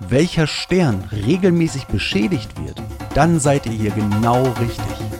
welcher 0.00 0.46
Stern 0.46 1.08
regelmäßig 1.10 1.86
beschädigt 1.86 2.50
wird, 2.64 2.82
dann 3.14 3.40
seid 3.40 3.66
ihr 3.66 3.72
hier 3.72 3.90
genau 3.90 4.42
richtig. 4.60 5.15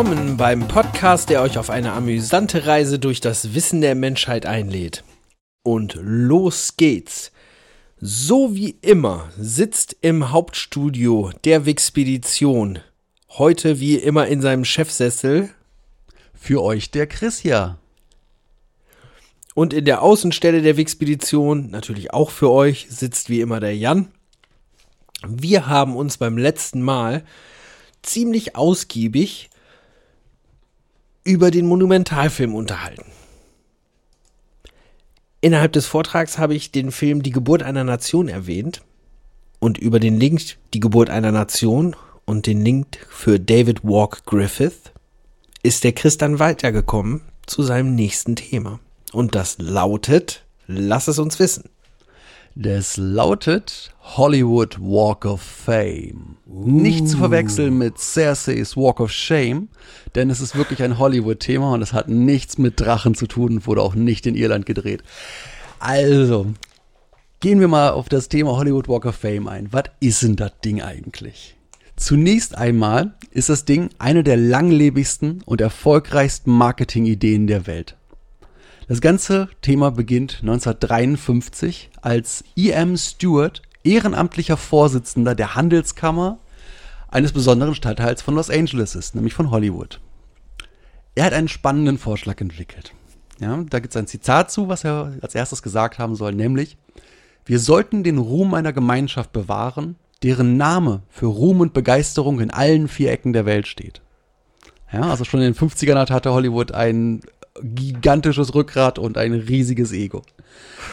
Willkommen 0.00 0.38
beim 0.38 0.66
Podcast, 0.66 1.28
der 1.28 1.42
euch 1.42 1.58
auf 1.58 1.68
eine 1.68 1.92
amüsante 1.92 2.64
Reise 2.64 2.98
durch 2.98 3.20
das 3.20 3.52
Wissen 3.52 3.82
der 3.82 3.94
Menschheit 3.94 4.46
einlädt. 4.46 5.04
Und 5.62 5.98
los 6.00 6.78
geht's. 6.78 7.32
So 7.98 8.54
wie 8.54 8.78
immer 8.80 9.30
sitzt 9.38 9.94
im 10.00 10.32
Hauptstudio 10.32 11.32
der 11.44 11.66
Wixpedition 11.66 12.78
heute 13.28 13.78
wie 13.78 13.96
immer 13.96 14.26
in 14.26 14.40
seinem 14.40 14.64
Chefsessel 14.64 15.50
Für 16.32 16.62
euch 16.62 16.90
der 16.90 17.06
Chris 17.06 17.42
ja. 17.42 17.76
und 19.54 19.74
in 19.74 19.84
der 19.84 20.00
Außenstelle 20.00 20.62
der 20.62 20.78
Wixpedition, 20.78 21.68
natürlich 21.68 22.14
auch 22.14 22.30
für 22.30 22.50
euch, 22.50 22.86
sitzt 22.88 23.28
wie 23.28 23.42
immer 23.42 23.60
der 23.60 23.76
Jan. 23.76 24.10
Wir 25.28 25.66
haben 25.66 25.94
uns 25.94 26.16
beim 26.16 26.38
letzten 26.38 26.80
Mal 26.80 27.22
ziemlich 28.00 28.56
ausgiebig 28.56 29.49
über 31.24 31.50
den 31.50 31.66
Monumentalfilm 31.66 32.54
unterhalten. 32.54 33.04
Innerhalb 35.40 35.72
des 35.72 35.86
Vortrags 35.86 36.38
habe 36.38 36.54
ich 36.54 36.70
den 36.70 36.92
Film 36.92 37.22
Die 37.22 37.32
Geburt 37.32 37.62
einer 37.62 37.84
Nation 37.84 38.28
erwähnt 38.28 38.82
und 39.58 39.78
über 39.78 40.00
den 40.00 40.18
Link 40.18 40.42
Die 40.74 40.80
Geburt 40.80 41.10
einer 41.10 41.32
Nation 41.32 41.96
und 42.24 42.46
den 42.46 42.64
Link 42.64 43.06
für 43.08 43.40
David 43.40 43.82
Walk 43.82 44.24
Griffith 44.26 44.92
ist 45.62 45.84
der 45.84 45.92
Chris 45.92 46.18
dann 46.18 46.38
weitergekommen 46.38 47.22
zu 47.46 47.62
seinem 47.62 47.94
nächsten 47.94 48.36
Thema. 48.36 48.80
Und 49.12 49.34
das 49.34 49.58
lautet, 49.58 50.44
lass 50.66 51.08
es 51.08 51.18
uns 51.18 51.38
wissen. 51.38 51.68
Das 52.56 52.96
lautet 52.96 53.94
Hollywood 54.02 54.78
Walk 54.80 55.24
of 55.24 55.40
Fame. 55.40 56.36
Nicht 56.46 57.08
zu 57.08 57.18
verwechseln 57.18 57.78
mit 57.78 57.98
Cerseis 57.98 58.76
Walk 58.76 58.98
of 58.98 59.12
Shame, 59.12 59.68
denn 60.16 60.30
es 60.30 60.40
ist 60.40 60.56
wirklich 60.56 60.82
ein 60.82 60.98
Hollywood-Thema 60.98 61.72
und 61.72 61.82
es 61.82 61.92
hat 61.92 62.08
nichts 62.08 62.58
mit 62.58 62.80
Drachen 62.80 63.14
zu 63.14 63.28
tun 63.28 63.52
und 63.52 63.66
wurde 63.68 63.82
auch 63.82 63.94
nicht 63.94 64.26
in 64.26 64.34
Irland 64.34 64.66
gedreht. 64.66 65.04
Also, 65.78 66.46
gehen 67.38 67.60
wir 67.60 67.68
mal 67.68 67.90
auf 67.90 68.08
das 68.08 68.28
Thema 68.28 68.56
Hollywood 68.56 68.88
Walk 68.88 69.06
of 69.06 69.14
Fame 69.14 69.46
ein. 69.46 69.68
Was 69.70 69.84
ist 70.00 70.22
denn 70.22 70.34
das 70.34 70.52
Ding 70.64 70.82
eigentlich? 70.82 71.56
Zunächst 71.96 72.58
einmal 72.58 73.14
ist 73.30 73.48
das 73.48 73.64
Ding 73.64 73.90
eine 73.98 74.24
der 74.24 74.36
langlebigsten 74.36 75.42
und 75.46 75.60
erfolgreichsten 75.60 76.50
Marketingideen 76.50 77.46
der 77.46 77.68
Welt. 77.68 77.96
Das 78.90 79.00
ganze 79.00 79.48
Thema 79.62 79.92
beginnt 79.92 80.38
1953, 80.40 81.90
als 82.02 82.42
E.M. 82.56 82.96
Stewart 82.96 83.62
ehrenamtlicher 83.84 84.56
Vorsitzender 84.56 85.36
der 85.36 85.54
Handelskammer 85.54 86.38
eines 87.08 87.30
besonderen 87.30 87.76
Stadtteils 87.76 88.20
von 88.20 88.34
Los 88.34 88.50
Angeles 88.50 88.96
ist, 88.96 89.14
nämlich 89.14 89.32
von 89.32 89.52
Hollywood. 89.52 90.00
Er 91.14 91.26
hat 91.26 91.34
einen 91.34 91.46
spannenden 91.46 91.98
Vorschlag 91.98 92.40
entwickelt. 92.40 92.92
Ja, 93.38 93.62
da 93.70 93.78
gibt 93.78 93.94
es 93.94 93.96
ein 93.96 94.08
Zitat 94.08 94.50
zu, 94.50 94.66
was 94.66 94.82
er 94.82 95.12
als 95.20 95.36
erstes 95.36 95.62
gesagt 95.62 96.00
haben 96.00 96.16
soll, 96.16 96.34
nämlich, 96.34 96.76
wir 97.44 97.60
sollten 97.60 98.02
den 98.02 98.18
Ruhm 98.18 98.54
einer 98.54 98.72
Gemeinschaft 98.72 99.32
bewahren, 99.32 99.94
deren 100.24 100.56
Name 100.56 101.02
für 101.10 101.26
Ruhm 101.26 101.60
und 101.60 101.74
Begeisterung 101.74 102.40
in 102.40 102.50
allen 102.50 102.88
vier 102.88 103.12
Ecken 103.12 103.34
der 103.34 103.46
Welt 103.46 103.68
steht. 103.68 104.00
Ja, 104.92 105.02
also 105.02 105.22
schon 105.22 105.42
in 105.42 105.52
den 105.52 105.68
50ern 105.68 106.10
hatte 106.10 106.32
Hollywood 106.32 106.72
ein 106.72 107.20
gigantisches 107.62 108.54
Rückgrat 108.54 108.98
und 108.98 109.18
ein 109.18 109.32
riesiges 109.32 109.92
Ego. 109.92 110.22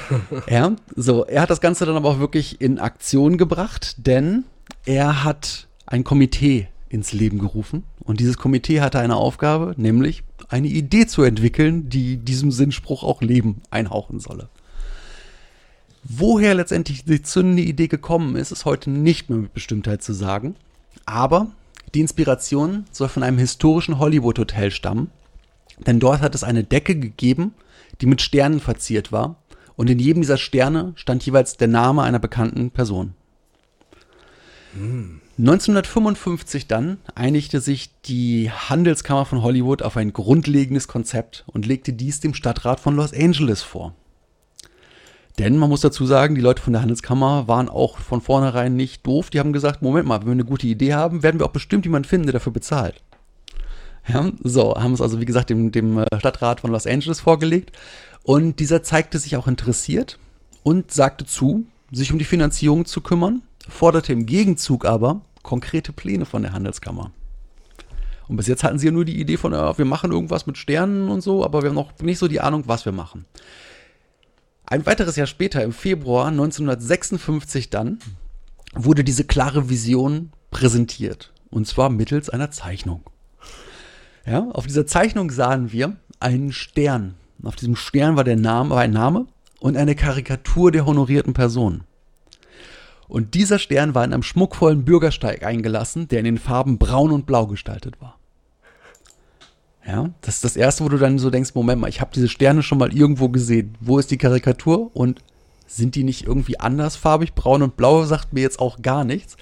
ja, 0.50 0.76
so, 0.96 1.26
er 1.26 1.42
hat 1.42 1.50
das 1.50 1.62
Ganze 1.62 1.86
dann 1.86 1.96
aber 1.96 2.10
auch 2.10 2.20
wirklich 2.20 2.62
in 2.62 2.80
Aktion 2.80 3.38
gebracht, 3.38 3.96
denn 3.98 4.46
er 4.86 5.24
hat 5.24 5.68
ein 5.86 6.04
Komitee 6.04 6.68
ins 6.90 7.14
Leben 7.14 7.40
gerufen 7.40 7.84
und 8.00 8.20
dieses 8.20 8.38
Komitee 8.38 8.82
hatte 8.82 9.00
eine 9.00 9.16
Aufgabe, 9.16 9.74
nämlich 9.78 10.24
eine 10.50 10.68
Idee 10.68 11.08
zu 11.08 11.24
entwickeln, 11.24 11.90
die 11.90 12.18
diesem 12.18 12.52
Sinnspruch 12.52 13.04
auch 13.04 13.22
Leben 13.22 13.62
einhauchen 13.70 14.20
solle. 14.20 14.50
Woher 16.04 16.56
letztendlich 16.56 17.04
die 17.04 17.22
zündende 17.22 17.64
Idee 17.64 17.88
gekommen 17.88 18.38
ist, 18.38 18.52
ist 18.52 18.64
heute 18.64 18.90
nicht 18.90 19.30
mehr 19.30 19.40
mit 19.40 19.54
Bestimmtheit 19.54 20.02
zu 20.02 20.14
sagen. 20.14 20.56
Aber 21.06 21.48
die 21.94 22.00
Inspiration 22.00 22.86
soll 22.92 23.10
von 23.10 23.24
einem 23.24 23.38
historischen 23.38 24.00
Hollywood-Hotel 24.00 24.72
stammen, 24.72 25.12
denn 25.86 26.00
dort 26.00 26.22
hat 26.22 26.36
es 26.36 26.44
eine 26.44 26.64
Decke 26.64 26.96
gegeben, 26.96 27.54
die 28.02 28.06
mit 28.06 28.22
Sternen 28.22 28.60
verziert 28.60 29.12
war. 29.12 29.36
Und 29.76 29.90
in 29.90 30.00
jedem 30.00 30.22
dieser 30.22 30.38
Sterne 30.38 30.94
stand 30.96 31.24
jeweils 31.26 31.58
der 31.58 31.68
Name 31.68 32.02
einer 32.02 32.20
bekannten 32.20 32.72
Person. 32.72 33.14
1955 35.40 36.68
dann 36.68 36.98
einigte 37.14 37.62
sich 37.62 37.92
die 38.02 38.52
Handelskammer 38.52 39.26
von 39.26 39.44
Hollywood 39.44 39.84
auf 39.84 39.98
ein 39.98 40.14
grundlegendes 40.14 40.88
Konzept 40.88 41.46
und 41.48 41.66
legte 41.66 41.94
dies 41.94 42.20
dem 42.20 42.34
Stadtrat 42.34 42.80
von 42.80 42.96
Los 42.96 43.14
Angeles 43.14 43.62
vor. 43.62 43.94
Denn 45.38 45.58
man 45.58 45.70
muss 45.70 45.82
dazu 45.82 46.08
sagen, 46.08 46.34
die 46.34 46.42
Leute 46.42 46.64
von 46.64 46.74
der 46.74 46.82
Handelskammer 46.82 47.48
waren 47.48 47.70
auch 47.70 48.00
von 48.00 48.22
vornherein 48.22 48.76
nicht 48.76 49.06
doof. 49.06 49.30
Die 49.30 49.40
haben 49.40 49.54
gesagt, 49.54 49.84
Moment 49.84 50.08
mal, 50.08 50.20
wenn 50.22 50.28
wir 50.28 50.32
eine 50.32 50.46
gute 50.46 50.66
Idee 50.66 50.96
haben, 50.96 51.22
werden 51.22 51.40
wir 51.40 51.46
auch 51.46 51.52
bestimmt 51.52 51.86
jemanden 51.86 52.08
finden, 52.08 52.26
der 52.26 52.34
dafür 52.34 52.54
bezahlt. 52.54 53.04
Ja, 54.08 54.32
so, 54.42 54.76
haben 54.76 54.94
es 54.94 55.02
also, 55.02 55.20
wie 55.20 55.26
gesagt, 55.26 55.50
dem, 55.50 55.72
dem 55.72 56.00
äh, 56.00 56.06
Stadtrat 56.20 56.62
von 56.62 56.72
Los 56.72 56.88
Angeles 56.88 57.20
vorgelegt. 57.20 57.72
Und 58.24 58.60
dieser 58.60 58.84
zeigte 58.84 59.20
sich 59.20 59.36
auch 59.36 59.48
interessiert 59.48 60.18
und 60.64 60.92
sagte 60.92 61.26
zu, 61.26 61.66
sich 61.92 62.12
um 62.12 62.20
die 62.20 62.26
Finanzierung 62.26 62.86
zu 62.86 63.02
kümmern, 63.02 63.42
forderte 63.68 64.14
im 64.14 64.26
Gegenzug 64.26 64.86
aber 64.86 65.22
konkrete 65.44 65.94
Pläne 65.94 66.26
von 66.26 66.42
der 66.42 66.54
Handelskammer. 66.54 67.12
Und 68.28 68.36
bis 68.36 68.48
jetzt 68.48 68.64
hatten 68.64 68.78
sie 68.78 68.88
ja 68.88 68.92
nur 68.92 69.06
die 69.06 69.20
Idee 69.20 69.38
von, 69.38 69.54
wir 69.54 69.86
machen 69.86 70.12
irgendwas 70.12 70.48
mit 70.48 70.58
Sternen 70.58 71.08
und 71.08 71.22
so, 71.22 71.46
aber 71.46 71.62
wir 71.62 71.70
haben 71.70 71.76
noch 71.76 71.98
nicht 72.02 72.20
so 72.20 72.28
die 72.28 72.42
Ahnung, 72.42 72.64
was 72.68 72.84
wir 72.84 72.92
machen. 72.92 73.26
Ein 74.66 74.86
weiteres 74.86 75.16
Jahr 75.16 75.28
später, 75.28 75.64
im 75.64 75.72
Februar 75.72 76.28
1956 76.28 77.70
dann, 77.70 78.00
wurde 78.74 79.06
diese 79.06 79.24
klare 79.24 79.70
Vision 79.70 80.32
präsentiert. 80.52 81.32
Und 81.50 81.68
zwar 81.68 81.90
mittels 81.90 82.30
einer 82.30 82.52
Zeichnung. 82.52 83.02
Ja, 84.28 84.50
auf 84.52 84.68
dieser 84.68 84.86
Zeichnung 84.86 85.32
sahen 85.32 85.72
wir 85.72 85.96
einen 86.20 86.52
Stern. 86.52 87.16
Auf 87.44 87.56
diesem 87.56 87.76
Stern 87.76 88.18
war 88.18 88.24
der 88.24 88.36
Name, 88.36 88.72
war 88.72 88.82
ein 88.82 88.92
Name 88.92 89.28
und 89.60 89.78
eine 89.78 89.96
Karikatur 89.96 90.72
der 90.72 90.86
honorierten 90.86 91.34
Person. 91.34 91.84
Und 93.08 93.36
dieser 93.36 93.58
Stern 93.58 93.96
war 93.96 94.04
in 94.04 94.12
einem 94.12 94.24
schmuckvollen 94.24 94.84
Bürgersteig 94.84 95.44
eingelassen, 95.44 96.10
der 96.10 96.20
in 96.20 96.26
den 96.26 96.38
Farben 96.38 96.78
braun 96.78 97.12
und 97.12 97.26
blau 97.26 97.48
gestaltet 97.48 98.02
war. 98.02 98.20
Ja, 99.86 100.10
das 100.20 100.36
ist 100.36 100.44
das 100.44 100.58
erste, 100.58 100.84
wo 100.84 100.90
du 100.90 100.98
dann 100.98 101.18
so 101.18 101.30
denkst, 101.30 101.56
Moment 101.56 101.80
mal, 101.80 101.88
ich 101.88 102.02
habe 102.02 102.12
diese 102.14 102.28
Sterne 102.28 102.62
schon 102.62 102.78
mal 102.78 102.94
irgendwo 102.94 103.30
gesehen. 103.30 103.76
Wo 103.80 103.98
ist 103.98 104.12
die 104.12 104.18
Karikatur? 104.18 104.94
Und 104.94 105.22
sind 105.66 105.96
die 105.96 106.04
nicht 106.04 106.26
irgendwie 106.26 106.60
andersfarbig? 106.60 107.34
Braun 107.34 107.62
und 107.62 107.78
blau 107.78 108.04
sagt 108.04 108.34
mir 108.34 108.42
jetzt 108.42 108.60
auch 108.60 108.82
gar 108.82 109.06
nichts. 109.06 109.38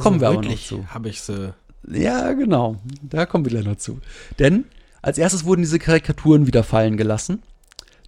Kommen 0.00 0.20
wir 0.20 0.28
aber 0.28 0.42
noch 0.42 0.60
zu. 0.60 0.86
Habe 0.88 1.08
ich 1.08 1.22
sie. 1.22 1.54
Ja, 1.86 2.32
genau. 2.32 2.76
Da 3.02 3.26
kommen 3.26 3.44
wir 3.44 3.50
gleich 3.50 3.64
noch 3.64 3.76
zu. 3.76 4.00
Denn 4.38 4.64
als 5.02 5.18
erstes 5.18 5.44
wurden 5.44 5.62
diese 5.62 5.78
Karikaturen 5.78 6.46
wieder 6.46 6.64
fallen 6.64 6.96
gelassen. 6.96 7.42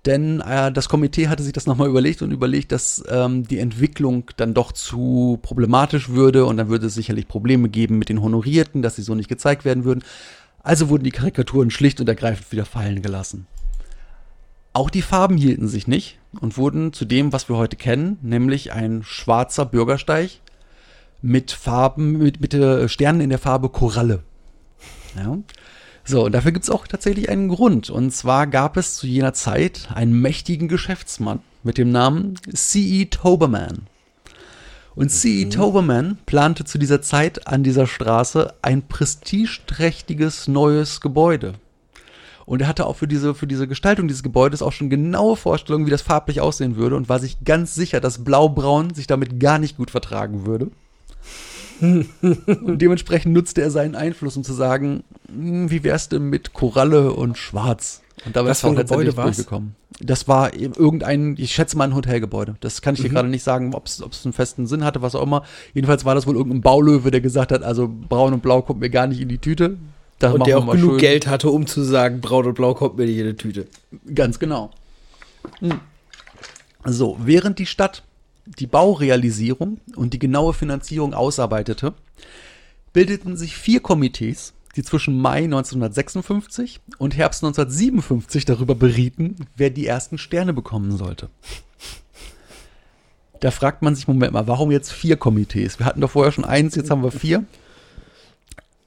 Denn 0.07 0.41
äh, 0.41 0.73
das 0.73 0.89
Komitee 0.89 1.29
hatte 1.29 1.43
sich 1.43 1.53
das 1.53 1.67
nochmal 1.67 1.89
überlegt 1.89 2.23
und 2.23 2.31
überlegt, 2.31 2.73
dass 2.73 3.05
ähm, 3.09 3.47
die 3.47 3.59
Entwicklung 3.59 4.31
dann 4.37 4.55
doch 4.55 4.73
zu 4.73 5.39
problematisch 5.43 6.09
würde 6.09 6.47
und 6.47 6.57
dann 6.57 6.71
würde 6.71 6.87
es 6.87 6.95
sicherlich 6.95 7.29
Probleme 7.29 7.69
geben 7.69 7.99
mit 7.99 8.09
den 8.09 8.23
Honorierten, 8.23 8.81
dass 8.81 8.97
sie 8.97 9.03
so 9.03 9.15
nicht 9.15 9.29
gezeigt 9.29 9.65
werden 9.67 9.85
würden. 9.85 10.03
Also 10.63 10.89
wurden 10.89 11.05
die 11.05 11.11
Karikaturen 11.11 11.71
schlicht 11.71 12.01
und 12.01 12.09
ergreifend 12.09 12.51
wieder 12.51 12.65
fallen 12.65 13.03
gelassen. 13.03 13.47
Auch 14.73 14.89
die 14.89 15.03
Farben 15.03 15.37
hielten 15.37 15.69
sich 15.69 15.87
nicht 15.87 16.19
und 16.41 16.57
wurden 16.57 16.93
zu 16.93 17.05
dem, 17.05 17.33
was 17.33 17.49
wir 17.49 17.57
heute 17.57 17.77
kennen, 17.77 18.19
nämlich 18.23 18.73
ein 18.73 19.03
schwarzer 19.03 19.67
Bürgersteig 19.67 20.41
mit 21.23 21.53
Farben, 21.53 22.19
mit, 22.19 22.41
mit 22.41 22.55
äh, 22.55 22.89
Sternen 22.89 23.21
in 23.21 23.31
der 23.31 23.39
Farbe 23.39 23.69
Koralle. 23.69 24.23
Ja. 25.17 25.39
So, 26.05 26.25
und 26.25 26.33
dafür 26.33 26.53
gibt 26.53 26.65
es 26.65 26.71
auch 26.71 26.87
tatsächlich 26.87 27.29
einen 27.29 27.49
Grund. 27.49 27.91
Und 27.91 28.11
zwar 28.13 28.47
gab 28.47 28.77
es 28.77 28.97
zu 28.97 29.07
jener 29.07 29.33
Zeit 29.33 29.89
einen 29.95 30.21
mächtigen 30.21 30.69
Geschäftsmann 30.69 31.41
mit 31.63 31.79
dem 31.79 31.91
Namen 31.93 32.35
C.E. 32.53 33.07
Toberman. 33.07 33.87
Und 34.95 35.11
C.E. 35.11 35.47
Toberman 35.47 36.19
plante 36.27 36.65
zu 36.65 36.79
dieser 36.79 37.01
Zeit 37.01 37.47
an 37.47 37.63
dieser 37.63 37.87
Straße 37.87 38.55
ein 38.63 38.83
prestigeträchtiges 38.83 40.49
neues 40.49 41.01
Gebäude. 41.01 41.55
Und 42.45 42.63
er 42.63 42.69
hatte 42.69 42.87
auch 42.87 42.97
für 42.97 43.07
diese, 43.07 43.35
für 43.35 43.47
diese 43.47 43.69
Gestaltung 43.69 44.09
dieses 44.09 44.25
Gebäudes 44.25 44.63
auch 44.63 44.73
schon 44.73 44.91
genaue 44.91 45.37
Vorstellungen, 45.37 45.87
wie 45.87 45.91
das 45.91 46.03
farblich 46.03 46.41
aussehen 46.41 46.75
würde 46.75 46.97
und 46.97 47.09
war 47.09 47.21
sich 47.21 47.45
ganz 47.45 47.77
sicher, 47.77 48.01
dass 48.01 48.25
Blau-Braun 48.25 48.93
sich 48.93 49.07
damit 49.07 49.39
gar 49.39 49.61
nicht 49.61 49.77
gut 49.77 49.93
vertragen 49.93 50.47
würde. 50.47 50.73
Und 51.81 52.79
dementsprechend 52.81 53.33
nutzte 53.35 53.63
er 53.63 53.71
seinen 53.71 53.95
Einfluss, 53.95 54.37
um 54.37 54.45
zu 54.45 54.53
sagen, 54.53 55.05
"Hm, 55.29 55.71
wie 55.71 55.83
wär's 55.85 56.09
denn 56.09 56.25
mit 56.25 56.53
Koralle 56.53 57.13
und 57.13 57.39
Schwarz? 57.39 58.03
Und 58.27 58.37
damit 58.37 58.51
Was 58.51 58.59
ist 58.59 58.65
auch 58.65 58.75
letztendlich 58.75 59.15
durchgekommen. 59.15 59.75
Das 59.99 60.29
war 60.29 60.55
irgendein, 60.55 61.37
ich 61.39 61.53
schätze 61.53 61.77
mal 61.79 61.85
ein 61.85 61.95
Hotelgebäude. 61.95 62.57
Das 62.61 62.83
kann 62.83 62.95
ich 62.95 63.01
dir 63.01 63.09
Mhm. 63.09 63.15
gerade 63.15 63.29
nicht 63.29 63.43
sagen, 63.43 63.75
ob 63.75 63.87
es 63.87 64.03
einen 64.25 64.33
festen 64.35 64.67
Sinn 64.67 64.85
hatte, 64.85 65.01
was 65.03 65.15
auch 65.15 65.23
immer. 65.23 65.43
Jedenfalls 65.75 66.05
war 66.05 66.15
das 66.15 66.27
wohl 66.27 66.37
irgendein 66.37 66.61
Baulöwe, 66.61 67.11
der 67.11 67.21
gesagt 67.23 67.51
hat, 67.53 67.63
also 67.63 67.89
braun 67.89 68.35
und 68.35 68.43
blau 68.43 68.61
kommt 68.63 68.81
mir 68.81 68.91
gar 68.91 69.07
nicht 69.07 69.21
in 69.21 69.29
die 69.29 69.39
Tüte. 69.39 69.79
Das 70.19 70.35
Und 70.35 70.47
der 70.47 70.59
auch 70.59 70.67
mal 70.67 70.77
genug 70.77 70.93
schön. 70.93 70.99
Geld 70.99 71.27
hatte, 71.27 71.49
um 71.51 71.67
zu 71.67 71.83
sagen, 71.83 72.21
braun 72.21 72.47
und 72.47 72.55
blau 72.55 72.75
kommt 72.75 72.99
mir 72.99 73.07
nicht 73.07 73.17
in 73.19 73.27
die 73.27 73.37
Tüte. 73.37 73.67
Ganz 74.15 74.39
genau. 74.39 74.71
Hm. 75.61 75.81
So, 76.85 77.17
während 77.25 77.59
die 77.59 77.67
Stadt 77.67 78.03
die 78.47 78.67
Baurealisierung 78.67 79.81
und 79.97 80.15
die 80.15 80.19
genaue 80.19 80.55
Finanzierung 80.55 81.15
ausarbeitete, 81.15 81.95
bildeten 82.93 83.37
sich 83.37 83.57
vier 83.57 83.81
Komitees, 83.81 84.53
die 84.77 84.83
zwischen 84.83 85.19
Mai 85.19 85.45
1956 85.45 86.81
und 86.99 87.17
Herbst 87.17 87.43
1957 87.45 88.45
darüber 88.45 88.75
berieten, 88.75 89.37
wer 89.57 89.71
die 89.71 89.87
ersten 89.87 90.19
Sterne 90.19 90.53
bekommen 90.53 90.97
sollte. 90.97 91.29
Da 93.41 93.51
fragt 93.51 93.83
man 93.83 93.95
sich, 93.95 94.07
Moment 94.07 94.33
mal, 94.33 94.47
warum 94.47 94.71
jetzt 94.71 94.93
vier 94.93 95.17
Komitees? 95.17 95.79
Wir 95.79 95.87
hatten 95.87 96.01
doch 96.01 96.11
vorher 96.11 96.31
schon 96.31 96.45
eins, 96.45 96.75
jetzt 96.75 96.91
haben 96.91 97.03
wir 97.03 97.11
vier. 97.11 97.45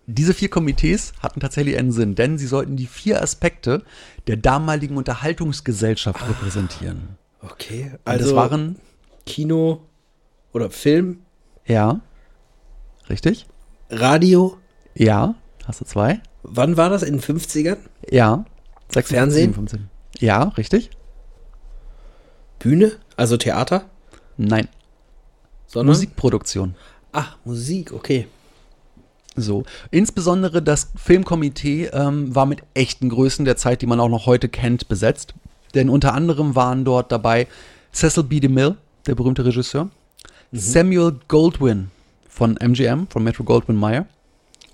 Diese 0.05 0.33
vier 0.33 0.49
Komitees 0.49 1.13
hatten 1.21 1.39
tatsächlich 1.39 1.77
einen 1.77 1.91
Sinn, 1.91 2.15
denn 2.15 2.37
sie 2.37 2.45
sollten 2.45 2.75
die 2.75 2.87
vier 2.87 3.21
Aspekte 3.21 3.83
der 4.27 4.37
damaligen 4.37 4.97
Unterhaltungsgesellschaft 4.97 6.27
repräsentieren. 6.27 7.17
Okay, 7.41 7.91
Und 7.93 7.99
also 8.05 8.25
das 8.25 8.35
waren, 8.35 8.75
Kino 9.25 9.81
oder 10.51 10.69
Film, 10.69 11.19
ja, 11.65 12.01
richtig? 13.09 13.47
Radio. 13.89 14.57
Ja, 14.95 15.35
hast 15.65 15.81
du 15.81 15.85
zwei? 15.85 16.21
Wann 16.43 16.77
war 16.77 16.89
das? 16.89 17.03
In 17.03 17.17
den 17.17 17.21
50ern? 17.21 17.77
Ja. 18.09 18.45
56, 18.89 19.15
Fernsehen? 19.15 19.53
57. 19.53 19.81
Ja, 20.19 20.43
richtig? 20.43 20.89
Bühne, 22.59 22.91
also 23.17 23.37
Theater, 23.37 23.85
Nein. 24.37 24.67
sondern 25.67 25.95
Musikproduktion. 25.95 26.75
Ah, 27.11 27.27
Musik, 27.45 27.91
okay. 27.93 28.27
So. 29.35 29.63
Insbesondere 29.89 30.61
das 30.61 30.91
Filmkomitee 30.95 31.87
ähm, 31.87 32.35
war 32.35 32.45
mit 32.45 32.63
echten 32.73 33.09
Größen 33.09 33.45
der 33.45 33.57
Zeit, 33.57 33.81
die 33.81 33.85
man 33.85 33.99
auch 33.99 34.09
noch 34.09 34.25
heute 34.25 34.47
kennt, 34.49 34.87
besetzt. 34.87 35.33
Denn 35.73 35.89
unter 35.89 36.13
anderem 36.13 36.55
waren 36.55 36.85
dort 36.85 37.11
dabei 37.11 37.47
Cecil 37.91 38.23
B. 38.23 38.39
DeMille, 38.39 38.77
der 39.05 39.15
berühmte 39.15 39.45
Regisseur, 39.45 39.89
Samuel 40.51 41.19
Goldwyn 41.27 41.91
von 42.27 42.57
MGM, 42.57 43.07
von 43.07 43.23
Metro 43.23 43.43
Goldwyn 43.43 43.75
Mayer 43.75 44.05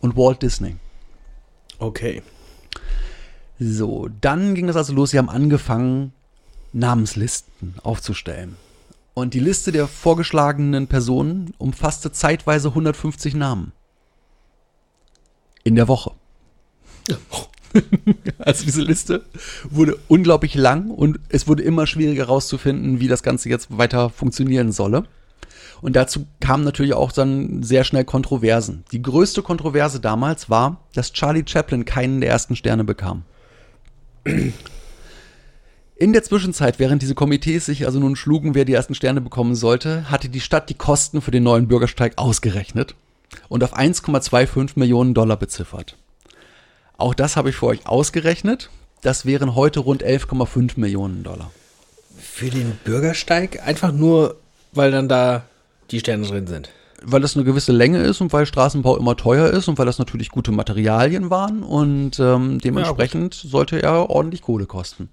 und 0.01 0.15
Walt 0.15 0.41
Disney. 0.41 0.75
Okay. 1.79 2.21
So, 3.59 4.09
dann 4.21 4.55
ging 4.55 4.67
das 4.67 4.75
also 4.75 4.93
los. 4.93 5.11
Sie 5.11 5.17
haben 5.17 5.29
angefangen, 5.29 6.13
Namenslisten 6.71 7.75
aufzustellen. 7.83 8.55
Und 9.13 9.33
die 9.33 9.39
Liste 9.39 9.71
der 9.71 9.87
vorgeschlagenen 9.87 10.87
Personen 10.87 11.53
umfasste 11.57 12.11
zeitweise 12.11 12.69
150 12.69 13.35
Namen. 13.35 13.73
In 15.63 15.75
der 15.75 15.87
Woche. 15.87 16.11
Also 18.39 18.65
diese 18.65 18.81
Liste 18.81 19.23
wurde 19.69 19.97
unglaublich 20.07 20.55
lang 20.55 20.89
und 20.91 21.19
es 21.29 21.47
wurde 21.47 21.63
immer 21.63 21.87
schwieriger 21.87 22.25
herauszufinden, 22.25 22.99
wie 22.99 23.07
das 23.07 23.21
Ganze 23.21 23.49
jetzt 23.49 23.77
weiter 23.77 24.09
funktionieren 24.09 24.71
solle. 24.71 25.03
Und 25.81 25.95
dazu 25.95 26.25
kamen 26.39 26.63
natürlich 26.63 26.93
auch 26.93 27.11
dann 27.11 27.63
sehr 27.63 27.83
schnell 27.83 28.05
Kontroversen. 28.05 28.83
Die 28.91 29.01
größte 29.01 29.41
Kontroverse 29.41 29.99
damals 29.99 30.49
war, 30.49 30.83
dass 30.93 31.13
Charlie 31.13 31.43
Chaplin 31.45 31.85
keinen 31.85 32.21
der 32.21 32.29
ersten 32.29 32.55
Sterne 32.55 32.83
bekam. 32.83 33.23
In 35.95 36.13
der 36.13 36.23
Zwischenzeit, 36.23 36.79
während 36.79 37.01
diese 37.01 37.15
Komitees 37.15 37.65
sich 37.65 37.85
also 37.85 37.99
nun 37.99 38.15
schlugen, 38.15 38.55
wer 38.55 38.65
die 38.65 38.73
ersten 38.73 38.95
Sterne 38.95 39.21
bekommen 39.21 39.55
sollte, 39.55 40.09
hatte 40.09 40.29
die 40.29 40.39
Stadt 40.39 40.69
die 40.69 40.75
Kosten 40.75 41.21
für 41.21 41.31
den 41.31 41.43
neuen 41.43 41.67
Bürgersteig 41.67 42.13
ausgerechnet 42.17 42.95
und 43.47 43.63
auf 43.63 43.77
1,25 43.77 44.71
Millionen 44.75 45.13
Dollar 45.13 45.37
beziffert. 45.37 45.97
Auch 46.99 47.13
das 47.13 47.37
habe 47.37 47.49
ich 47.49 47.55
für 47.55 47.67
euch 47.67 47.87
ausgerechnet. 47.87 48.69
Das 49.01 49.25
wären 49.25 49.55
heute 49.55 49.79
rund 49.79 50.03
11,5 50.03 50.73
Millionen 50.75 51.23
Dollar. 51.23 51.49
Für 52.17 52.49
den 52.49 52.77
Bürgersteig 52.83 53.65
einfach 53.65 53.93
nur, 53.93 54.35
weil 54.73 54.91
dann 54.91 55.07
da 55.07 55.43
die 55.91 55.99
Sterne 55.99 56.27
drin 56.27 56.47
sind. 56.47 56.69
Weil 57.01 57.21
das 57.21 57.37
eine 57.37 57.45
gewisse 57.45 57.71
Länge 57.71 57.99
ist 57.99 58.19
und 58.19 58.33
weil 58.33 58.45
Straßenbau 58.45 58.97
immer 58.97 59.15
teuer 59.15 59.49
ist 59.49 59.69
und 59.69 59.77
weil 59.77 59.85
das 59.85 59.99
natürlich 59.99 60.29
gute 60.29 60.51
Materialien 60.51 61.29
waren 61.29 61.63
und 61.63 62.19
ähm, 62.19 62.59
dementsprechend 62.59 63.33
sollte 63.33 63.81
er 63.81 64.09
ordentlich 64.09 64.41
Kohle 64.41 64.65
kosten. 64.65 65.09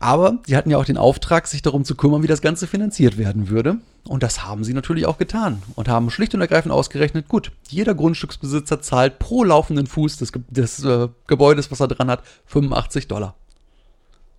Aber 0.00 0.38
sie 0.46 0.56
hatten 0.56 0.70
ja 0.70 0.78
auch 0.78 0.84
den 0.84 0.96
Auftrag, 0.96 1.48
sich 1.48 1.60
darum 1.60 1.84
zu 1.84 1.96
kümmern, 1.96 2.22
wie 2.22 2.28
das 2.28 2.40
Ganze 2.40 2.66
finanziert 2.68 3.18
werden 3.18 3.48
würde. 3.48 3.78
Und 4.06 4.22
das 4.22 4.44
haben 4.44 4.62
sie 4.62 4.72
natürlich 4.72 5.06
auch 5.06 5.18
getan 5.18 5.60
und 5.74 5.88
haben 5.88 6.10
schlicht 6.10 6.34
und 6.34 6.40
ergreifend 6.40 6.72
ausgerechnet, 6.72 7.28
gut, 7.28 7.50
jeder 7.68 7.94
Grundstücksbesitzer 7.94 8.80
zahlt 8.80 9.18
pro 9.18 9.42
laufenden 9.44 9.86
Fuß 9.88 10.16
des, 10.18 10.32
Ge- 10.32 10.42
des 10.48 10.84
äh, 10.84 11.08
Gebäudes, 11.26 11.70
was 11.72 11.80
er 11.80 11.88
dran 11.88 12.10
hat, 12.10 12.22
85 12.46 13.08
Dollar. 13.08 13.34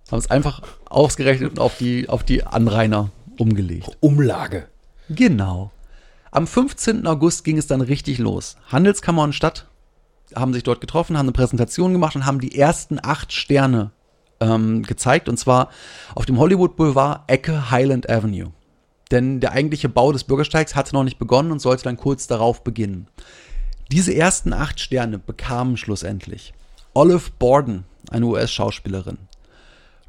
Haben 0.09 0.19
es 0.19 0.31
einfach 0.31 0.61
ausgerechnet 0.89 1.51
und 1.51 1.59
auf 1.59 1.77
die, 1.77 2.07
auf 2.09 2.23
die 2.23 2.43
Anrainer 2.45 3.09
umgelegt. 3.37 3.97
Umlage. 3.99 4.67
Genau. 5.09 5.71
Am 6.31 6.47
15. 6.47 7.05
August 7.05 7.43
ging 7.43 7.57
es 7.57 7.67
dann 7.67 7.81
richtig 7.81 8.17
los. 8.17 8.55
Handelskammer 8.71 9.23
und 9.23 9.33
Stadt 9.35 9.67
haben 10.35 10.53
sich 10.53 10.63
dort 10.63 10.79
getroffen, 10.81 11.17
haben 11.17 11.25
eine 11.25 11.31
Präsentation 11.33 11.91
gemacht 11.91 12.15
und 12.15 12.25
haben 12.25 12.39
die 12.39 12.57
ersten 12.57 12.97
acht 13.01 13.33
Sterne 13.33 13.91
ähm, 14.39 14.83
gezeigt. 14.83 15.29
Und 15.29 15.37
zwar 15.37 15.69
auf 16.15 16.25
dem 16.25 16.37
Hollywood 16.37 16.75
Boulevard 16.75 17.21
Ecke 17.27 17.71
Highland 17.71 18.09
Avenue. 18.09 18.51
Denn 19.11 19.39
der 19.39 19.53
eigentliche 19.53 19.89
Bau 19.89 20.11
des 20.11 20.23
Bürgersteigs 20.23 20.75
hatte 20.75 20.93
noch 20.93 21.03
nicht 21.03 21.19
begonnen 21.19 21.51
und 21.51 21.59
sollte 21.59 21.83
dann 21.83 21.97
kurz 21.97 22.27
darauf 22.27 22.63
beginnen. 22.63 23.07
Diese 23.91 24.13
ersten 24.13 24.53
acht 24.53 24.79
Sterne 24.79 25.17
bekamen 25.17 25.77
schlussendlich 25.77 26.53
Olive 26.93 27.31
Borden, 27.39 27.85
eine 28.11 28.25
US-Schauspielerin, 28.27 29.17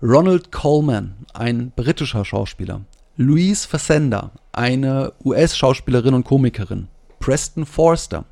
Ronald 0.02 0.52
Coleman, 0.52 1.14
ein 1.32 1.72
britischer 1.76 2.24
Schauspieler, 2.24 2.82
Louise 3.16 3.66
Facenda, 3.66 4.32
eine 4.52 5.12
US-Schauspielerin 5.24 6.14
und 6.14 6.24
Komikerin, 6.24 6.88
Preston 7.20 7.64
Forster, 7.64 8.24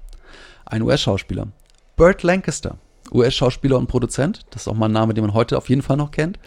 ein 0.66 0.82
US-Schauspieler, 0.82 1.48
Burt 1.96 2.22
Lancaster, 2.22 2.78
US-Schauspieler 3.12 3.78
und 3.78 3.86
Produzent, 3.86 4.46
das 4.50 4.62
ist 4.62 4.68
auch 4.68 4.74
mal 4.74 4.86
ein 4.86 4.92
Name, 4.92 5.14
den 5.14 5.24
man 5.24 5.34
heute 5.34 5.56
auf 5.56 5.68
jeden 5.68 5.82
Fall 5.82 5.96
noch 5.96 6.10
kennt, 6.10 6.38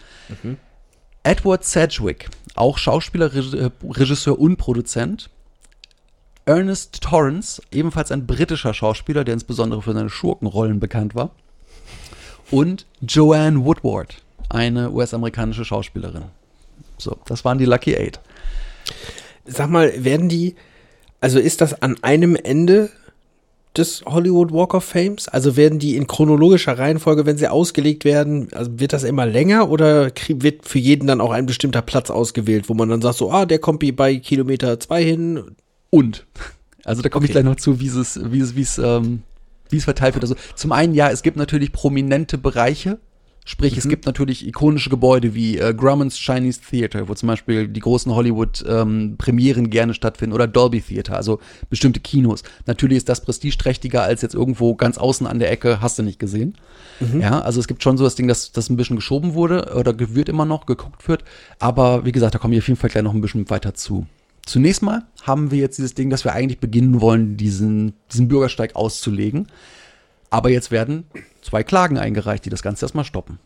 Edward 1.23 1.63
Sedgwick, 1.63 2.29
auch 2.55 2.77
Schauspieler, 2.77 3.33
äh, 3.33 3.69
Regisseur 3.83 4.39
und 4.39 4.57
Produzent, 4.57 5.29
Ernest 6.45 7.01
Torrance, 7.01 7.61
ebenfalls 7.71 8.11
ein 8.11 8.25
britischer 8.25 8.73
Schauspieler, 8.73 9.23
der 9.23 9.35
insbesondere 9.35 9.81
für 9.81 9.93
seine 9.93 10.09
Schurkenrollen 10.09 10.79
bekannt 10.79 11.13
war, 11.15 11.31
und 12.49 12.85
Joanne 13.01 13.63
Woodward, 13.63 14.15
eine 14.49 14.91
US-amerikanische 14.91 15.63
Schauspielerin. 15.63 16.25
So, 16.97 17.17
das 17.25 17.45
waren 17.45 17.57
die 17.57 17.65
Lucky 17.65 17.95
Eight. 17.95 18.19
Sag 19.45 19.69
mal, 19.69 20.03
werden 20.03 20.27
die, 20.29 20.55
also 21.19 21.39
ist 21.39 21.61
das 21.61 21.81
an 21.81 21.97
einem 22.03 22.35
Ende 22.35 22.89
des 23.77 24.03
Hollywood 24.05 24.51
Walk 24.51 24.73
of 24.73 24.83
Fames? 24.83 25.27
Also 25.27 25.55
werden 25.55 25.79
die 25.79 25.95
in 25.95 26.07
chronologischer 26.07 26.77
Reihenfolge, 26.77 27.25
wenn 27.25 27.37
sie 27.37 27.47
ausgelegt 27.47 28.05
werden, 28.05 28.49
also 28.53 28.79
wird 28.79 28.93
das 28.93 29.03
immer 29.03 29.25
länger 29.25 29.69
oder 29.69 30.11
wird 30.29 30.67
für 30.67 30.79
jeden 30.79 31.07
dann 31.07 31.21
auch 31.21 31.31
ein 31.31 31.45
bestimmter 31.45 31.81
Platz 31.81 32.09
ausgewählt, 32.09 32.69
wo 32.69 32.73
man 32.73 32.89
dann 32.89 33.01
sagt 33.01 33.17
so, 33.17 33.31
ah, 33.31 33.45
der 33.45 33.59
kommt 33.59 33.83
bei 33.95 34.15
Kilometer 34.17 34.79
zwei 34.79 35.03
hin. 35.03 35.55
Und, 35.89 36.25
also 36.83 37.01
da 37.01 37.09
komme 37.09 37.25
ich 37.25 37.31
Okay. 37.31 37.41
gleich 37.41 37.45
noch 37.45 37.59
zu, 37.59 37.79
wie 37.79 37.87
es, 37.87 38.19
wie 38.23 38.39
es, 38.39 38.55
wie 38.55 38.61
es, 38.61 38.77
ähm, 38.77 39.23
wie 39.69 39.77
es 39.77 39.83
verteilt 39.85 40.15
wird. 40.15 40.23
Also 40.23 40.35
zum 40.55 40.71
einen, 40.71 40.93
ja, 40.93 41.09
es 41.09 41.21
gibt 41.21 41.37
natürlich 41.37 41.71
prominente 41.71 42.37
Bereiche 42.37 42.99
Sprich, 43.43 43.75
es 43.75 43.89
gibt 43.89 44.05
natürlich 44.05 44.45
ikonische 44.47 44.91
Gebäude 44.91 45.33
wie 45.33 45.57
äh, 45.57 45.73
Grumman's 45.73 46.15
Chinese 46.15 46.61
Theater, 46.61 47.09
wo 47.09 47.15
zum 47.15 47.27
Beispiel 47.27 47.67
die 47.67 47.79
großen 47.79 48.13
Hollywood-Premieren 48.13 49.71
gerne 49.71 49.95
stattfinden, 49.95 50.33
oder 50.33 50.47
Dolby 50.47 50.79
Theater, 50.79 51.15
also 51.15 51.39
bestimmte 51.69 51.99
Kinos. 51.99 52.43
Natürlich 52.67 52.97
ist 52.97 53.09
das 53.09 53.21
prestigeträchtiger 53.21 54.03
als 54.03 54.21
jetzt 54.21 54.35
irgendwo 54.35 54.75
ganz 54.75 54.99
außen 54.99 55.25
an 55.25 55.39
der 55.39 55.51
Ecke, 55.51 55.81
hast 55.81 55.97
du 55.97 56.03
nicht 56.03 56.19
gesehen. 56.19 56.55
Ja, 57.19 57.41
also 57.41 57.59
es 57.59 57.67
gibt 57.67 57.81
schon 57.81 57.97
so 57.97 58.03
das 58.03 58.13
Ding, 58.13 58.27
dass 58.27 58.51
das 58.51 58.69
ein 58.69 58.77
bisschen 58.77 58.95
geschoben 58.95 59.33
wurde 59.33 59.73
oder 59.75 59.95
wird 59.97 60.29
immer 60.29 60.45
noch 60.45 60.67
geguckt 60.67 61.07
wird. 61.07 61.23
Aber 61.57 62.05
wie 62.05 62.11
gesagt, 62.11 62.35
da 62.35 62.39
kommen 62.39 62.51
wir 62.51 62.59
auf 62.59 62.67
jeden 62.67 62.79
Fall 62.79 62.91
gleich 62.91 63.03
noch 63.03 63.15
ein 63.15 63.21
bisschen 63.21 63.49
weiter 63.49 63.73
zu. 63.73 64.05
Zunächst 64.45 64.83
mal 64.83 65.07
haben 65.23 65.49
wir 65.49 65.57
jetzt 65.57 65.79
dieses 65.79 65.95
Ding, 65.95 66.11
dass 66.11 66.25
wir 66.25 66.33
eigentlich 66.33 66.59
beginnen 66.59 67.01
wollen, 67.01 67.37
diesen, 67.37 67.93
diesen 68.11 68.27
Bürgersteig 68.27 68.75
auszulegen. 68.75 69.47
Aber 70.29 70.49
jetzt 70.49 70.69
werden 70.69 71.05
zwei 71.41 71.63
Klagen 71.63 71.97
eingereicht, 71.97 72.45
die 72.45 72.49
das 72.49 72.63
Ganze 72.63 72.85
erstmal 72.85 73.05
stoppen. 73.05 73.39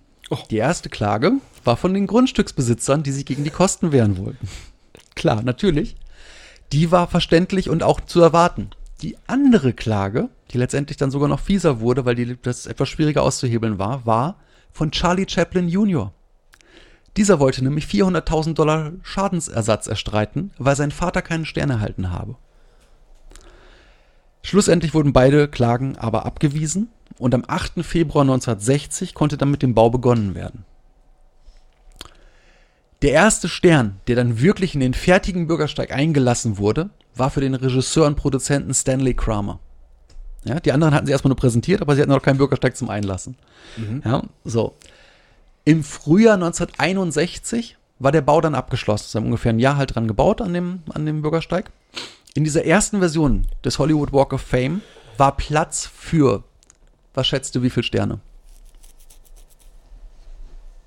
Die 0.50 0.58
erste 0.58 0.90
Klage 0.90 1.34
war 1.64 1.78
von 1.78 1.94
den 1.94 2.08
Grundstücksbesitzern, 2.08 3.04
die 3.04 3.12
sich 3.12 3.25
gegen 3.25 3.44
die 3.44 3.52
Kosten 3.52 3.92
wehren 3.92 4.18
wollten. 4.18 4.48
Klar, 5.16 5.44
natürlich. 5.44 5.96
Die 6.72 6.92
war 6.92 7.08
verständlich 7.08 7.70
und 7.70 7.84
auch 7.84 8.02
zu 8.02 8.22
erwarten. 8.22 8.72
Die 9.02 9.18
andere 9.28 9.74
Klage, 9.74 10.30
die 10.52 10.58
letztendlich 10.58 10.98
dann 10.98 11.12
sogar 11.12 11.28
noch 11.28 11.40
fieser 11.40 11.80
wurde, 11.80 12.06
weil 12.06 12.16
die, 12.16 12.38
das 12.42 12.66
etwas 12.66 12.90
schwieriger 12.90 13.24
auszuhebeln 13.24 13.78
war, 13.78 14.06
war 14.06 14.38
von 14.72 14.92
Charlie 14.92 15.28
Chaplin 15.30 15.70
Jr. 15.70 16.12
Dieser 17.18 17.40
wollte 17.40 17.64
nämlich 17.64 17.86
400.000 17.86 18.56
Dollar 18.56 18.92
Schadensersatz 19.04 19.88
erstreiten, 19.88 20.52
weil 20.58 20.75
sein 20.75 20.92
Vater 20.92 21.22
keinen 21.22 21.46
Stern 21.46 21.70
erhalten 21.70 22.12
habe. 22.12 22.36
Schlussendlich 24.42 24.94
wurden 24.94 25.14
beide 25.14 25.48
Klagen 25.48 25.98
aber 25.98 26.25
abgewiesen 26.25 26.90
und 27.19 27.34
am 27.34 27.43
8. 27.48 27.84
Februar 27.86 28.24
1960 28.24 29.13
konnte 29.13 29.38
dann 29.38 29.51
mit 29.51 29.62
dem 29.62 29.74
Bau 29.74 29.89
begonnen 29.89 30.36
werden. 30.36 30.65
Der 33.01 33.12
erste 33.12 33.50
Stern, 33.50 34.00
der 34.07 34.15
dann 34.15 34.39
wirklich 34.41 34.74
in 34.74 34.79
den 34.79 34.93
fertigen 34.93 35.48
Bürgersteig 35.48 35.91
eingelassen 35.91 36.57
wurde, 36.57 36.89
war 37.13 37.29
für 37.29 37.41
den 37.41 37.53
Regisseur 37.53 38.07
und 38.07 38.15
Produzenten 38.15 38.74
Stanley 38.74 39.13
Kramer. 39.13 39.60
Ja, 40.43 40.60
die 40.60 40.72
anderen 40.72 40.93
hatten 40.93 41.05
sie 41.05 41.12
erstmal 41.12 41.29
nur 41.29 41.38
präsentiert, 41.38 41.81
aber 41.81 41.95
sie 41.95 42.01
hatten 42.01 42.12
noch 42.12 42.22
keinen 42.22 42.38
Bürgersteig 42.38 42.77
zum 42.77 42.89
Einlassen. 42.89 43.36
Ja, 44.03 44.24
so. 44.43 44.75
Im 45.65 45.84
Frühjahr 45.84 46.36
1961 46.36 47.77
war 48.00 48.12
der 48.12 48.22
Bau 48.22 48.41
dann 48.41 48.55
abgeschlossen. 48.55 49.07
Sie 49.10 49.17
haben 49.17 49.25
ungefähr 49.25 49.53
ein 49.53 49.60
Jahr 49.60 49.77
halt 49.77 49.95
dran 49.95 50.07
gebaut 50.07 50.41
an 50.41 50.53
dem, 50.53 50.84
an 50.93 51.05
dem 51.05 51.22
Bürgersteig. 51.22 51.72
In 52.36 52.43
dieser 52.43 52.65
ersten 52.65 53.00
Version 53.00 53.48
des 53.63 53.79
Hollywood 53.79 54.13
Walk 54.13 54.34
of 54.34 54.41
Fame 54.41 54.81
war 55.17 55.36
Platz 55.36 55.89
für, 55.93 56.43
was 57.15 57.27
schätzt 57.27 57.55
du, 57.55 57.63
wie 57.63 57.69
viele 57.69 57.84
Sterne? 57.84 58.19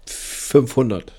500. 0.06 1.12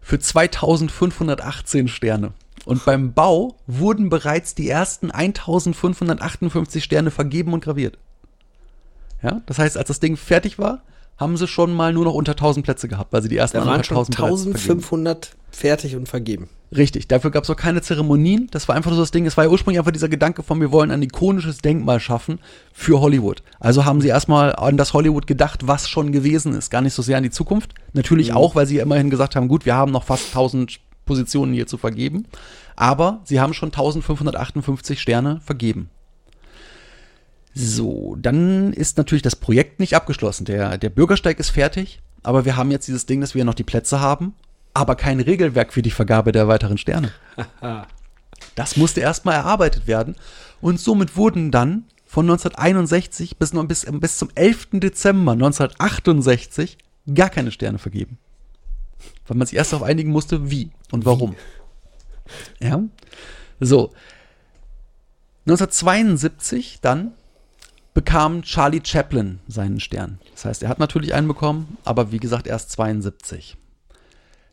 Für 0.00 0.18
2518 0.18 1.88
Sterne. 1.88 2.34
Und 2.64 2.84
beim 2.84 3.12
Bau 3.12 3.56
wurden 3.66 4.08
bereits 4.08 4.54
die 4.54 4.68
ersten 4.68 5.10
1558 5.10 6.82
Sterne 6.82 7.10
vergeben 7.10 7.52
und 7.52 7.64
graviert. 7.64 7.98
Ja, 9.22 9.42
das 9.46 9.58
heißt, 9.58 9.76
als 9.78 9.88
das 9.88 10.00
Ding 10.00 10.16
fertig 10.16 10.58
war, 10.58 10.82
haben 11.16 11.36
sie 11.36 11.46
schon 11.46 11.72
mal 11.72 11.92
nur 11.92 12.04
noch 12.04 12.14
unter 12.14 12.32
1000 12.32 12.64
Plätze 12.64 12.88
gehabt, 12.88 13.12
weil 13.12 13.22
sie 13.22 13.28
die 13.28 13.36
ersten 13.36 13.58
Da 13.58 13.66
waren 13.66 13.84
schon 13.84 13.96
1000 13.96 14.16
bereits 14.16 14.42
vergeben. 14.42 14.58
1500 14.58 15.36
fertig 15.50 15.96
und 15.96 16.08
vergeben. 16.08 16.48
Richtig, 16.76 17.06
dafür 17.06 17.30
gab 17.30 17.44
es 17.44 17.50
auch 17.50 17.56
keine 17.56 17.82
Zeremonien. 17.82 18.48
Das 18.50 18.66
war 18.66 18.74
einfach 18.74 18.90
so 18.90 18.98
das 18.98 19.12
Ding. 19.12 19.26
Es 19.26 19.36
war 19.36 19.44
ja 19.44 19.50
ursprünglich 19.50 19.78
einfach 19.78 19.92
dieser 19.92 20.08
Gedanke 20.08 20.42
von, 20.42 20.60
wir 20.60 20.72
wollen 20.72 20.90
ein 20.90 21.02
ikonisches 21.02 21.58
Denkmal 21.58 22.00
schaffen 22.00 22.40
für 22.72 23.00
Hollywood. 23.00 23.42
Also 23.60 23.84
haben 23.84 24.00
sie 24.00 24.08
erstmal 24.08 24.56
an 24.56 24.76
das 24.76 24.92
Hollywood 24.92 25.28
gedacht, 25.28 25.68
was 25.68 25.88
schon 25.88 26.10
gewesen 26.10 26.52
ist. 26.54 26.70
Gar 26.70 26.80
nicht 26.80 26.94
so 26.94 27.02
sehr 27.02 27.16
an 27.16 27.22
die 27.22 27.30
Zukunft. 27.30 27.74
Natürlich 27.92 28.32
auch, 28.32 28.56
weil 28.56 28.66
sie 28.66 28.76
ja 28.76 28.82
immerhin 28.82 29.10
gesagt 29.10 29.36
haben, 29.36 29.46
gut, 29.46 29.64
wir 29.64 29.76
haben 29.76 29.92
noch 29.92 30.04
fast 30.04 30.26
1000 30.28 30.80
Positionen 31.04 31.52
hier 31.52 31.68
zu 31.68 31.78
vergeben. 31.78 32.24
Aber 32.74 33.20
sie 33.24 33.40
haben 33.40 33.54
schon 33.54 33.68
1558 33.68 35.00
Sterne 35.00 35.40
vergeben. 35.44 35.90
So, 37.54 38.16
dann 38.18 38.72
ist 38.72 38.98
natürlich 38.98 39.22
das 39.22 39.36
Projekt 39.36 39.78
nicht 39.78 39.94
abgeschlossen. 39.94 40.44
Der, 40.44 40.76
der 40.76 40.90
Bürgersteig 40.90 41.38
ist 41.38 41.50
fertig, 41.50 42.02
aber 42.22 42.44
wir 42.44 42.56
haben 42.56 42.72
jetzt 42.72 42.88
dieses 42.88 43.06
Ding, 43.06 43.20
dass 43.20 43.34
wir 43.34 43.44
noch 43.44 43.54
die 43.54 43.62
Plätze 43.62 44.00
haben, 44.00 44.34
aber 44.74 44.96
kein 44.96 45.20
Regelwerk 45.20 45.72
für 45.72 45.82
die 45.82 45.92
Vergabe 45.92 46.32
der 46.32 46.48
weiteren 46.48 46.78
Sterne. 46.78 47.12
Das 48.56 48.76
musste 48.76 49.00
erstmal 49.00 49.36
erarbeitet 49.36 49.86
werden 49.86 50.16
und 50.60 50.78
somit 50.78 51.16
wurden 51.16 51.50
dann 51.50 51.84
von 52.04 52.26
1961 52.26 53.38
bis, 53.38 53.50
bis, 53.50 53.86
bis 53.90 54.18
zum 54.18 54.28
11. 54.34 54.68
Dezember 54.74 55.32
1968 55.32 56.78
gar 57.12 57.30
keine 57.30 57.50
Sterne 57.50 57.78
vergeben. 57.78 58.18
Weil 59.26 59.36
man 59.36 59.46
sich 59.46 59.56
erst 59.56 59.72
darauf 59.72 59.86
einigen 59.86 60.10
musste, 60.10 60.50
wie 60.50 60.70
und 60.92 61.04
warum. 61.04 61.34
Ja. 62.60 62.82
So. 63.60 63.92
1972 65.46 66.78
dann 66.80 67.14
bekam 67.94 68.42
Charlie 68.42 68.82
Chaplin 68.84 69.38
seinen 69.48 69.80
Stern. 69.80 70.18
Das 70.32 70.44
heißt, 70.44 70.62
er 70.64 70.68
hat 70.68 70.80
natürlich 70.80 71.14
einen 71.14 71.28
bekommen, 71.28 71.78
aber 71.84 72.12
wie 72.12 72.18
gesagt 72.18 72.46
erst 72.46 72.72
72. 72.72 73.56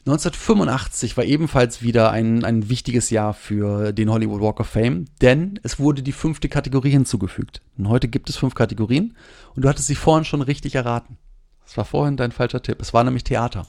1985 0.06 1.16
war 1.16 1.26
ebenfalls 1.26 1.84
wieder 1.84 2.12
ein, 2.12 2.44
ein 2.44 2.70
wichtiges 2.70 3.12
Jahr 3.12 3.34
für 3.34 3.92
den 3.92 4.10
Hollywood 4.10 4.42
Walk 4.42 4.60
of 4.60 4.68
Fame, 4.68 5.06
denn 5.22 5.60
es 5.62 5.80
wurde 5.80 6.02
die 6.02 6.12
fünfte 6.12 6.50
Kategorie 6.50 6.90
hinzugefügt. 6.90 7.62
Und 7.78 7.88
heute 7.88 8.08
gibt 8.08 8.30
es 8.30 8.38
fünf 8.38 8.56
Kategorien 8.56 9.16
und 9.56 9.64
du 9.64 9.70
hattest 9.70 9.88
sie 9.88 9.96
vorhin 9.96 10.26
schon 10.26 10.42
richtig 10.42 10.74
erraten. 10.74 11.18
Das 11.66 11.78
war 11.78 11.86
vorhin 11.86 12.18
dein 12.18 12.32
falscher 12.32 12.64
Tipp. 12.64 12.82
Es 12.82 12.94
war 12.94 13.04
nämlich 13.04 13.24
Theater. 13.24 13.68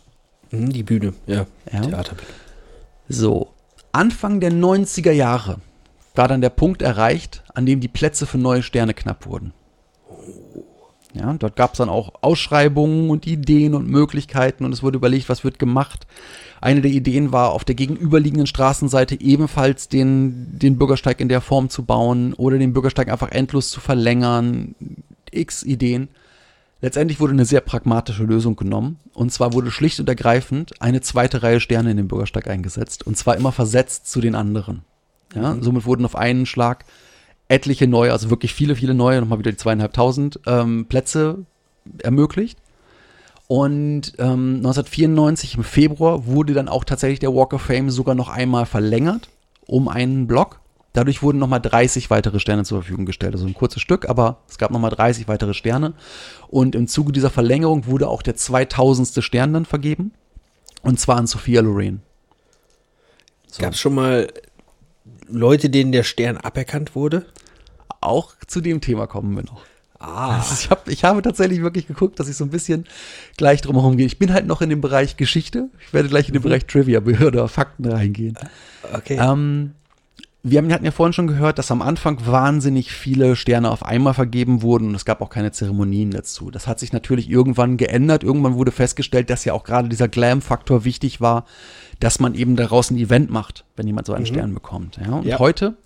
Hm, 0.51 0.73
die 0.73 0.83
Bühne, 0.83 1.13
ja. 1.27 1.47
Ja. 1.71 1.81
Theaterbühne. 1.83 2.29
So, 3.09 3.53
Anfang 3.93 4.41
der 4.41 4.53
90er 4.53 5.13
Jahre 5.13 5.59
war 6.15 6.29
dann 6.29 6.41
der 6.41 6.51
Punkt 6.51 6.81
erreicht, 6.81 7.43
an 7.55 7.67
dem 7.67 7.81
die 7.81 7.89
Plätze 7.89 8.27
für 8.27 8.39
neue 8.39 8.63
Sterne 8.63 8.95
knapp 8.95 9.27
wurden. 9.27 9.53
Ja, 11.15 11.35
dort 11.35 11.57
gab 11.57 11.73
es 11.73 11.79
dann 11.79 11.91
auch 11.91 12.13
Ausschreibungen 12.23 13.11
und 13.11 13.27
Ideen 13.27 13.75
und 13.75 13.89
Möglichkeiten 13.89 14.65
und 14.65 14.73
es 14.73 14.83
wurde 14.83 14.97
überlegt, 14.97 15.29
was 15.29 15.45
wird 15.45 15.59
gemacht. 15.59 16.07
Eine 16.61 16.81
der 16.81 16.91
Ideen 16.91 17.33
war, 17.33 17.53
auf 17.53 17.65
der 17.65 17.75
gegenüberliegenden 17.75 18.47
Straßenseite 18.47 19.21
ebenfalls 19.21 19.89
den, 19.89 20.59
den 20.59 20.79
Bürgersteig 20.79 21.21
in 21.21 21.29
der 21.29 21.43
Form 21.43 21.69
zu 21.69 21.85
bauen 21.85 22.33
oder 22.35 22.57
den 22.57 22.73
Bürgersteig 22.73 23.11
einfach 23.11 23.31
endlos 23.31 23.69
zu 23.69 23.81
verlängern. 23.81 24.75
X 25.31 25.63
Ideen. 25.63 26.09
Letztendlich 26.81 27.21
wurde 27.21 27.33
eine 27.33 27.45
sehr 27.45 27.61
pragmatische 27.61 28.25
Lösung 28.25 28.57
genommen. 28.57 28.99
Und 29.15 29.33
zwar 29.33 29.53
wurde 29.53 29.71
schlicht 29.71 30.01
und 30.01 30.09
ergreifend 30.09 30.81
eine 30.81 31.01
zweite 31.01 31.43
Reihe 31.43 31.61
Sterne 31.61 31.91
in 31.91 31.97
den 31.97 32.09
Bürgersteig 32.09 32.49
eingesetzt. 32.49 33.07
Und 33.07 33.17
zwar 33.17 33.37
immer 33.37 33.53
versetzt 33.53 34.11
zu 34.11 34.21
den 34.21 34.35
anderen. 34.35 34.83
Ja, 35.35 35.57
somit 35.61 35.87
wurden 35.87 36.05
auf 36.05 36.17
einen 36.17 36.45
Schlag 36.45 36.85
etliche 37.53 37.87
neue, 37.87 38.13
also 38.13 38.31
wirklich 38.31 38.55
viele, 38.55 38.77
viele 38.77 38.95
neue, 38.95 39.21
nochmal 39.21 39.39
wieder 39.39 39.51
die 39.51 39.57
zweieinhalbtausend 39.57 40.41
ähm, 40.47 40.87
Plätze 40.87 41.45
ermöglicht. 42.03 42.59
Und 43.47 44.15
ähm, 44.19 44.57
1994 44.57 45.57
im 45.57 45.65
Februar 45.65 46.27
wurde 46.27 46.55
dann 46.55 46.69
auch 46.69 46.85
tatsächlich 46.85 47.19
der 47.19 47.35
Walk 47.35 47.53
of 47.53 47.63
Fame 47.63 47.91
sogar 47.91 48.15
noch 48.15 48.29
einmal 48.29 48.67
verlängert 48.67 49.29
um 49.67 49.89
einen 49.89 50.27
Block. 50.27 50.61
Dadurch 50.93 51.23
wurden 51.23 51.39
nochmal 51.39 51.61
30 51.61 52.11
weitere 52.11 52.39
Sterne 52.39 52.65
zur 52.65 52.83
Verfügung 52.83 53.07
gestellt. 53.07 53.33
Also 53.33 53.47
ein 53.47 53.55
kurzes 53.55 53.81
Stück, 53.81 54.09
aber 54.09 54.39
es 54.49 54.59
gab 54.59 54.71
nochmal 54.71 54.91
30 54.91 55.27
weitere 55.29 55.55
Sterne. 55.55 55.95
Und 56.49 56.75
im 56.75 56.87
Zuge 56.87 57.13
dieser 57.13 57.31
Verlängerung 57.31 57.87
wurde 57.87 58.09
auch 58.09 58.23
der 58.23 58.37
2000. 58.37 59.25
Stern 59.25 59.55
dann 59.55 59.65
vergeben. 59.65 60.13
Und 60.83 61.01
zwar 61.01 61.17
an 61.17 61.27
Sophia 61.27 61.63
Loren. 61.63 62.03
So. 63.47 63.63
Gab 63.63 63.73
es 63.73 63.81
schon 63.81 63.95
mal 63.95 64.29
Leute, 65.29 65.71
denen 65.71 65.93
der 65.93 66.03
Stern 66.03 66.37
aberkannt 66.37 66.95
wurde? 66.95 67.27
Auch 68.01 68.35
zu 68.47 68.61
dem 68.61 68.81
Thema 68.81 69.07
kommen 69.07 69.37
wir 69.37 69.45
noch. 69.45 69.63
Ah. 69.99 70.39
Also 70.39 70.55
ich, 70.55 70.71
hab, 70.71 70.89
ich 70.89 71.05
habe 71.05 71.23
tatsächlich 71.23 71.63
wirklich 71.63 71.87
geguckt, 71.87 72.19
dass 72.19 72.29
ich 72.29 72.37
so 72.37 72.45
ein 72.45 72.51
bisschen 72.51 72.87
gleich 73.37 73.61
drumherum 73.63 73.97
gehe. 73.97 74.07
Ich 74.07 74.19
bin 74.19 74.33
halt 74.33 74.47
noch 74.47 74.61
in 74.61 74.71
dem 74.71 74.81
Bereich 74.81 75.17
Geschichte. 75.17 75.69
Ich 75.87 75.93
werde 75.93 76.09
gleich 76.09 76.27
in 76.29 76.33
den 76.35 76.43
Bereich 76.43 76.67
Trivia 76.67 77.01
oder 77.01 77.47
Fakten 77.49 77.87
reingehen. 77.87 78.37
Okay. 78.93 79.19
Ähm, 79.21 79.75
wir 80.43 80.59
haben, 80.59 80.73
hatten 80.73 80.85
ja 80.85 80.91
vorhin 80.91 81.13
schon 81.13 81.29
gehört, 81.29 81.59
dass 81.59 81.71
am 81.71 81.83
Anfang 81.83 82.27
wahnsinnig 82.27 82.91
viele 82.91 83.37
Sterne 83.37 83.71
auf 83.71 83.85
einmal 83.85 84.13
vergeben 84.13 84.63
wurden 84.63 84.89
und 84.89 84.95
es 84.97 85.05
gab 85.05 85.21
auch 85.21 85.31
keine 85.31 85.53
Zeremonien 85.53 86.11
dazu. 86.11 86.51
Das 86.51 86.67
hat 86.67 86.81
sich 86.81 86.93
natürlich 86.93 87.31
irgendwann 87.31 87.77
geändert. 87.77 88.25
Irgendwann 88.25 88.55
wurde 88.55 88.73
festgestellt, 88.73 89.31
dass 89.31 89.45
ja 89.45 89.53
auch 89.53 89.63
gerade 89.63 89.89
dieser 89.89 90.09
Glam-Faktor 90.09 90.85
wichtig 90.85 91.21
war, 91.21 91.45
dass 92.01 92.19
man 92.19 92.35
eben 92.35 92.57
daraus 92.57 92.91
ein 92.91 92.97
Event 92.99 93.31
macht, 93.31 93.65
wenn 93.77 93.87
jemand 93.87 94.09
so 94.09 94.15
einen 94.15 94.27
Stern 94.27 94.53
bekommt. 94.53 94.97
Ja? 94.97 95.13
Und 95.13 95.27
Ja. 95.27 95.39
heute 95.39 95.77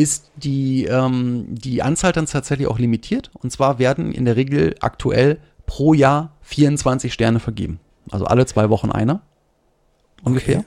ist 0.00 0.30
die, 0.36 0.84
ähm, 0.84 1.46
die 1.50 1.82
Anzahl 1.82 2.12
dann 2.12 2.24
tatsächlich 2.24 2.66
auch 2.68 2.78
limitiert. 2.78 3.30
Und 3.34 3.50
zwar 3.52 3.78
werden 3.78 4.12
in 4.12 4.24
der 4.24 4.36
Regel 4.36 4.74
aktuell 4.80 5.38
pro 5.66 5.92
Jahr 5.92 6.36
24 6.40 7.12
Sterne 7.12 7.38
vergeben. 7.38 7.80
Also 8.10 8.24
alle 8.24 8.46
zwei 8.46 8.70
Wochen 8.70 8.90
einer. 8.90 9.20
Ungefähr. 10.22 10.64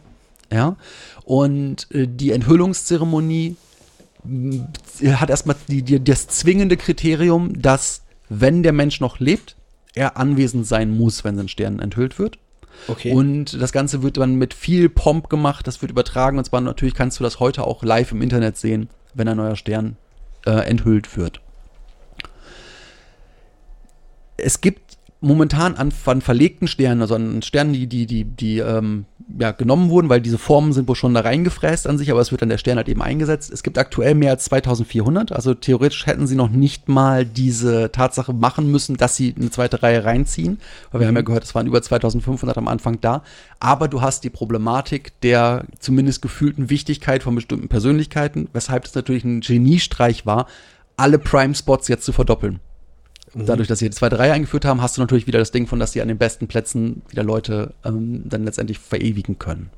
Ja. 0.52 0.76
Und 1.26 1.88
äh, 1.92 2.08
die 2.08 2.32
Enthüllungszeremonie 2.32 3.56
mh, 4.24 4.68
hat 5.20 5.32
erstmal 5.32 5.56
die, 5.68 5.82
die, 5.82 6.04
das 6.04 6.28
zwingende 6.28 6.78
Kriterium, 6.78 7.60
dass, 7.60 8.04
wenn 8.30 8.62
der 8.62 8.74
Mensch 8.74 9.00
noch 9.00 9.20
lebt, 9.20 9.56
er 9.96 10.18
anwesend 10.18 10.68
sein 10.68 10.96
muss, 10.96 11.24
wenn 11.24 11.38
sein 11.38 11.48
Stern 11.48 11.80
enthüllt 11.80 12.20
wird. 12.20 12.38
Okay. 12.88 13.14
Und 13.14 13.60
das 13.60 13.72
Ganze 13.72 14.04
wird 14.04 14.18
dann 14.18 14.36
mit 14.36 14.54
viel 14.54 14.90
Pomp 14.90 15.30
gemacht, 15.30 15.66
das 15.66 15.82
wird 15.82 15.92
übertragen 15.92 16.38
und 16.38 16.46
zwar 16.46 16.62
natürlich 16.62 16.94
kannst 16.96 17.20
du 17.20 17.24
das 17.24 17.40
heute 17.40 17.66
auch 17.66 17.84
live 17.84 18.12
im 18.12 18.22
Internet 18.22 18.58
sehen, 18.58 18.90
wenn 19.14 19.28
ein 19.28 19.38
neuer 19.38 19.56
Stern 19.56 19.98
äh, 20.46 20.52
enthüllt 20.52 21.16
wird. 21.18 21.42
Es 24.38 24.62
gibt 24.62 24.98
momentan 25.24 25.76
an, 25.76 25.92
an 26.06 26.22
verlegten 26.22 26.68
Sternen, 26.68 27.02
also 27.02 27.16
an 27.16 27.42
Sternen, 27.42 27.74
die, 27.74 27.88
die, 27.88 28.06
die, 28.06 28.26
die 28.26 28.60
ähm, 28.60 29.06
ja, 29.40 29.52
genommen 29.52 29.90
wurden, 29.90 30.10
weil 30.10 30.22
diese 30.22 30.38
Formen 30.38 30.74
sind 30.74 30.88
wohl 30.88 30.96
schon 30.96 31.14
da 31.14 31.22
reingefräst 31.22 31.88
an 31.88 31.98
sich, 31.98 32.12
aber 32.12 32.20
es 32.20 32.32
wird 32.32 32.42
dann 32.42 32.50
der 32.50 32.58
Stern 32.58 32.78
halt 32.78 32.90
eben 32.90 33.02
eingesetzt. 33.02 33.52
Es 33.52 33.64
gibt 33.64 33.78
aktuell 33.78 34.16
mehr 34.16 34.32
als 34.32 34.46
2400, 34.46 35.32
also 35.32 35.54
theoretisch 35.54 36.06
hätten 36.06 36.28
sie 36.28 36.36
noch 36.36 36.50
nicht 36.50 36.90
mal 36.90 37.26
diese 37.26 37.92
Tatsache 37.92 38.34
machen 38.34 38.70
müssen, 38.70 38.98
dass 38.98 39.16
sie 39.16 39.34
eine 39.38 39.50
zweite 39.50 39.82
Reihe 39.82 40.04
reinziehen, 40.04 40.60
weil 40.92 41.02
wir 41.02 41.08
haben 41.08 41.16
ja 41.16 41.22
gehört, 41.22 41.46
es 41.46 41.56
waren 41.56 41.68
über 41.68 41.82
2500 41.82 42.58
am 42.58 42.68
Anfang 42.68 43.00
da, 43.00 43.24
aber 43.60 43.88
du 43.88 44.02
hast 44.02 44.24
die 44.24 44.30
Problematik 44.30 45.20
der 45.22 45.66
zumindest 45.80 46.22
gefühlten 46.22 46.70
Wichtigkeit 46.70 47.24
von 47.24 47.34
bestimmten 47.34 47.70
Persönlichkeiten, 47.70 48.50
weshalb 48.54 48.86
es 48.86 48.94
natürlich 48.94 49.24
ein 49.24 49.40
Geniestreich 49.40 50.26
war, 50.26 50.48
alle 50.98 51.18
Prime-Spots 51.18 51.88
jetzt 51.88 52.06
zu 52.06 52.12
verdoppeln. 52.12 52.60
Dadurch, 53.36 53.68
dass 53.68 53.80
sie 53.80 53.90
die 53.90 53.96
zweite 53.96 54.20
Reihe 54.20 54.34
eingeführt 54.34 54.66
haben, 54.66 54.82
hast 54.82 54.98
du 54.98 55.02
natürlich 55.02 55.26
wieder 55.26 55.40
das 55.40 55.52
Ding 55.52 55.66
von, 55.66 55.80
dass 55.80 55.92
sie 55.92 56.02
an 56.02 56.08
den 56.08 56.20
besten 56.20 56.48
Plätzen 56.48 57.02
wieder 57.10 57.24
Leute 57.24 57.74
ähm, 57.84 58.22
dann 58.26 58.44
letztendlich 58.44 58.78
verewigen 58.78 59.40
können. 59.40 59.72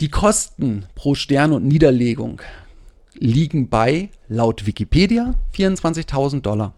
Die 0.00 0.10
Kosten 0.10 0.86
pro 0.94 1.14
Stern 1.14 1.52
und 1.52 1.64
Niederlegung 1.64 2.42
liegen 3.14 3.68
bei, 3.68 4.10
laut 4.28 4.66
Wikipedia, 4.66 5.34
24.000 5.54 6.42
Dollar. 6.42 6.74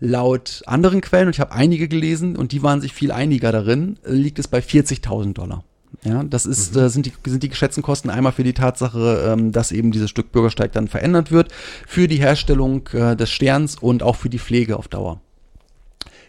Laut 0.00 0.62
anderen 0.66 1.00
Quellen, 1.00 1.28
und 1.28 1.36
ich 1.36 1.40
habe 1.40 1.52
einige 1.52 1.88
gelesen 1.88 2.36
und 2.36 2.52
die 2.52 2.62
waren 2.62 2.80
sich 2.80 2.92
viel 2.92 3.12
einiger 3.12 3.52
darin, 3.52 3.98
liegt 4.04 4.38
es 4.38 4.48
bei 4.48 4.58
40.000 4.58 5.32
Dollar. 5.32 5.64
Ja, 6.02 6.22
das 6.24 6.46
ist, 6.46 6.76
äh, 6.76 6.88
sind, 6.88 7.06
die, 7.06 7.12
sind 7.24 7.42
die 7.42 7.48
geschätzten 7.48 7.82
Kosten 7.82 8.10
einmal 8.10 8.32
für 8.32 8.44
die 8.44 8.52
Tatsache, 8.52 9.32
ähm, 9.32 9.52
dass 9.52 9.72
eben 9.72 9.92
dieses 9.92 10.10
Stück 10.10 10.32
Bürgersteig 10.32 10.72
dann 10.72 10.88
verändert 10.88 11.30
wird, 11.30 11.52
für 11.86 12.08
die 12.08 12.16
Herstellung 12.16 12.88
äh, 12.92 13.16
des 13.16 13.30
Sterns 13.30 13.76
und 13.76 14.02
auch 14.02 14.16
für 14.16 14.28
die 14.28 14.38
Pflege 14.38 14.76
auf 14.76 14.88
Dauer. 14.88 15.20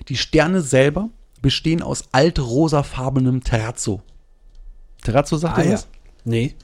Die 0.08 0.18
Sterne 0.18 0.62
selber 0.62 1.10
bestehen 1.42 1.82
aus 1.82 2.06
altrosafarbenem 2.12 3.44
Terrazzo. 3.44 4.02
Terrazzo 5.04 5.38
sagt 5.38 5.64
ihr 5.64 5.74
was? 5.74 5.88
Nee. 6.24 6.56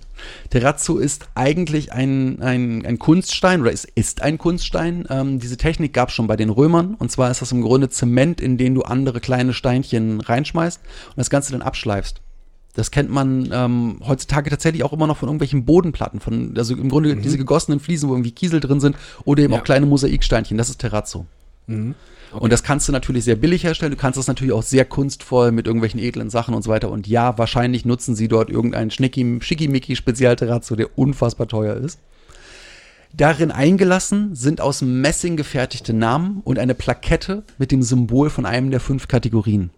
Terrazzo 0.50 0.98
ist 0.98 1.30
eigentlich 1.36 1.94
ein, 1.94 2.42
ein, 2.42 2.86
ein 2.86 3.00
Kunststein 3.00 3.62
oder 3.62 3.72
es 3.72 3.86
ist 3.86 4.22
ein 4.22 4.38
Kunststein. 4.38 5.06
Ähm, 5.10 5.40
diese 5.40 5.58
Technik 5.58 5.94
gab 5.94 6.10
es 6.10 6.16
schon 6.16 6.28
bei 6.28 6.36
den 6.36 6.50
Römern. 6.50 6.96
Und 6.96 7.12
zwar 7.12 7.32
ist 7.32 7.42
das 7.42 7.52
im 7.52 7.62
Grunde 7.62 7.90
Zement, 7.90 8.42
in 8.42 8.58
den 8.58 8.76
du 8.76 8.84
andere 8.84 9.20
kleine 9.20 9.54
Steinchen 9.54 10.22
reinschmeißt 10.22 10.80
und 11.10 11.18
das 11.18 11.30
Ganze 11.30 11.52
dann 11.52 11.62
abschleifst. 11.62 12.22
Das 12.74 12.90
kennt 12.92 13.10
man 13.10 13.50
ähm, 13.52 13.98
heutzutage 14.08 14.50
tatsächlich 14.50 14.84
auch 14.84 14.94
immer 14.94 15.06
noch 15.08 15.18
von 15.18 15.28
irgendwelchen 15.28 15.66
Bodenplatten, 15.66 16.20
von, 16.22 16.54
also 16.58 16.74
im 16.76 16.88
Grunde 16.90 17.16
diese 17.18 17.38
gegossenen 17.38 17.80
Fliesen, 17.82 18.08
wo 18.10 18.14
irgendwie 18.14 18.32
Kiesel 18.32 18.60
drin 18.62 18.80
sind 18.80 18.96
oder 19.26 19.44
eben 19.44 19.52
Ja. 19.54 19.60
auch 19.60 19.64
kleine 19.64 19.86
Mosaiksteinchen. 19.86 20.58
Das 20.58 20.70
ist 20.70 20.80
Terrazzo. 20.80 21.26
Und 21.68 22.54
das 22.54 22.64
kannst 22.64 22.88
du 22.88 22.94
natürlich 22.94 23.26
sehr 23.26 23.36
billig 23.36 23.64
herstellen. 23.66 23.92
Du 23.92 23.98
kannst 23.98 24.18
das 24.18 24.28
natürlich 24.28 24.54
auch 24.54 24.64
sehr 24.64 24.86
kunstvoll 24.86 25.52
mit 25.52 25.68
irgendwelchen 25.68 26.00
edlen 26.00 26.30
Sachen 26.30 26.54
und 26.54 26.64
so 26.64 26.70
weiter. 26.70 26.90
Und 26.90 27.08
ja, 27.08 27.38
wahrscheinlich 27.38 27.84
nutzen 27.84 28.16
sie 28.16 28.30
dort 28.30 28.50
irgendeinen 28.50 28.90
Schnicki, 28.90 29.40
Schickimicki 29.42 29.98
Spezialterrazzo, 29.98 30.76
der 30.78 30.98
unfassbar 30.98 31.48
teuer 31.50 31.76
ist. 31.76 32.00
Darin 33.14 33.52
eingelassen 33.52 34.34
sind 34.36 34.62
aus 34.62 34.82
Messing 34.82 35.36
gefertigte 35.36 35.92
Namen 35.94 36.40
und 36.46 36.58
eine 36.58 36.74
Plakette 36.74 37.44
mit 37.58 37.72
dem 37.72 37.84
Symbol 37.84 38.30
von 38.30 38.46
einem 38.46 38.72
der 38.72 38.80
fünf 38.80 39.10
Kategorien. 39.10 39.72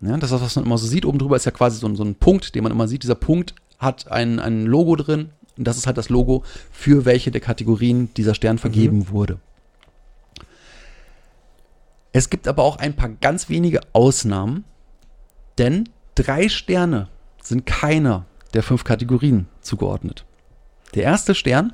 Ja, 0.00 0.16
das 0.16 0.30
ist 0.30 0.32
das, 0.32 0.42
was 0.42 0.56
man 0.56 0.66
immer 0.66 0.78
so 0.78 0.86
sieht. 0.86 1.06
Oben 1.06 1.18
drüber 1.18 1.36
ist 1.36 1.44
ja 1.46 1.50
quasi 1.52 1.78
so, 1.78 1.86
ein- 1.86 1.96
so 1.96 2.04
ein 2.04 2.14
Punkt, 2.14 2.54
den 2.54 2.62
man 2.62 2.72
immer 2.72 2.88
sieht. 2.88 3.02
Dieser 3.02 3.14
Punkt 3.14 3.54
hat 3.78 4.10
ein, 4.10 4.38
ein 4.38 4.66
Logo 4.66 4.96
drin. 4.96 5.30
Und 5.56 5.64
das 5.66 5.76
ist 5.76 5.86
halt 5.86 5.96
das 5.96 6.08
Logo, 6.08 6.42
für 6.72 7.04
welche 7.04 7.30
der 7.30 7.40
Kategorien 7.40 8.12
dieser 8.16 8.34
Stern 8.34 8.58
vergeben 8.58 9.08
wurde. 9.10 9.38
Es 12.12 12.30
gibt 12.30 12.46
aber 12.48 12.62
auch 12.62 12.76
ein 12.78 12.94
paar 12.94 13.08
ganz 13.08 13.48
wenige 13.48 13.80
Ausnahmen, 13.92 14.64
denn 15.58 15.88
drei 16.14 16.48
Sterne 16.48 17.08
sind 17.42 17.66
keiner 17.66 18.26
der 18.52 18.62
fünf 18.62 18.84
Kategorien 18.84 19.46
zugeordnet. 19.60 20.24
Der 20.94 21.02
erste 21.04 21.34
Stern 21.34 21.72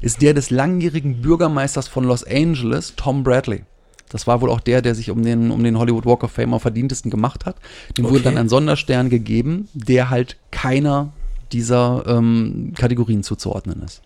ist 0.00 0.20
der 0.22 0.34
des 0.34 0.50
langjährigen 0.50 1.22
Bürgermeisters 1.22 1.86
von 1.88 2.04
Los 2.04 2.24
Angeles, 2.24 2.94
Tom 2.96 3.22
Bradley. 3.22 3.64
Das 4.08 4.26
war 4.26 4.40
wohl 4.40 4.50
auch 4.50 4.60
der, 4.60 4.82
der 4.82 4.94
sich 4.94 5.10
um 5.10 5.22
den, 5.22 5.50
um 5.50 5.62
den 5.62 5.78
Hollywood 5.78 6.06
Walk 6.06 6.24
of 6.24 6.32
Fame 6.32 6.54
am 6.54 6.60
verdientesten 6.60 7.10
gemacht 7.10 7.44
hat. 7.46 7.56
Dem 7.96 8.04
wurde 8.04 8.16
Okay. 8.16 8.24
dann 8.24 8.38
ein 8.38 8.48
Sonderstern 8.48 9.10
gegeben, 9.10 9.68
der 9.74 10.10
halt 10.10 10.36
keiner 10.50 11.12
dieser 11.52 12.04
ähm, 12.06 12.72
Kategorien 12.76 13.22
zuzuordnen 13.22 13.82
ist. 13.82 14.02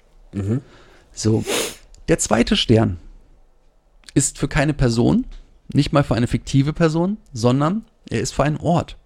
So. 1.13 1.45
Der 2.09 2.19
zweite 2.19 2.57
Stern 2.57 2.99
ist 4.15 4.39
für 4.39 4.49
keine 4.49 4.75
Person, 4.75 5.25
nicht 5.73 5.93
mal 5.93 6.05
für 6.05 6.15
eine 6.15 6.27
fiktive 6.27 6.73
Person, 6.73 7.17
sondern 7.33 7.85
er 8.11 8.21
ist 8.21 8.33
für 8.33 8.45
einen 8.45 8.57
Ort. 8.59 8.97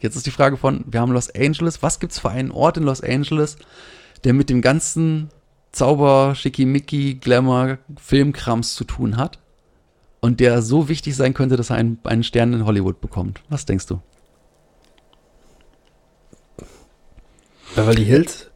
Jetzt 0.00 0.16
ist 0.16 0.26
die 0.26 0.30
Frage 0.30 0.56
von, 0.56 0.84
wir 0.86 1.00
haben 1.00 1.12
Los 1.12 1.30
Angeles, 1.34 1.82
was 1.82 2.00
gibt's 2.00 2.18
für 2.18 2.30
einen 2.30 2.50
Ort 2.50 2.76
in 2.76 2.82
Los 2.82 3.00
Angeles, 3.00 3.56
der 4.24 4.34
mit 4.34 4.50
dem 4.50 4.60
ganzen 4.62 5.30
Zauber, 5.76 6.34
Schickimicki, 6.34 7.14
Glamour, 7.20 7.76
Filmkrams 8.00 8.74
zu 8.74 8.84
tun 8.84 9.18
hat 9.18 9.38
und 10.20 10.40
der 10.40 10.62
so 10.62 10.88
wichtig 10.88 11.14
sein 11.14 11.34
könnte, 11.34 11.56
dass 11.56 11.68
er 11.68 11.76
einen, 11.76 11.98
einen 12.04 12.22
Stern 12.24 12.54
in 12.54 12.64
Hollywood 12.64 13.02
bekommt? 13.02 13.42
Was 13.50 13.66
denkst 13.66 13.86
du? 13.86 14.00
Beverly 17.74 18.06
Hills? 18.06 18.50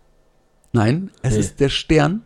Nein, 0.72 1.10
es 1.22 1.34
Nee. 1.34 1.40
ist 1.40 1.60
der 1.60 1.68
Stern 1.68 2.22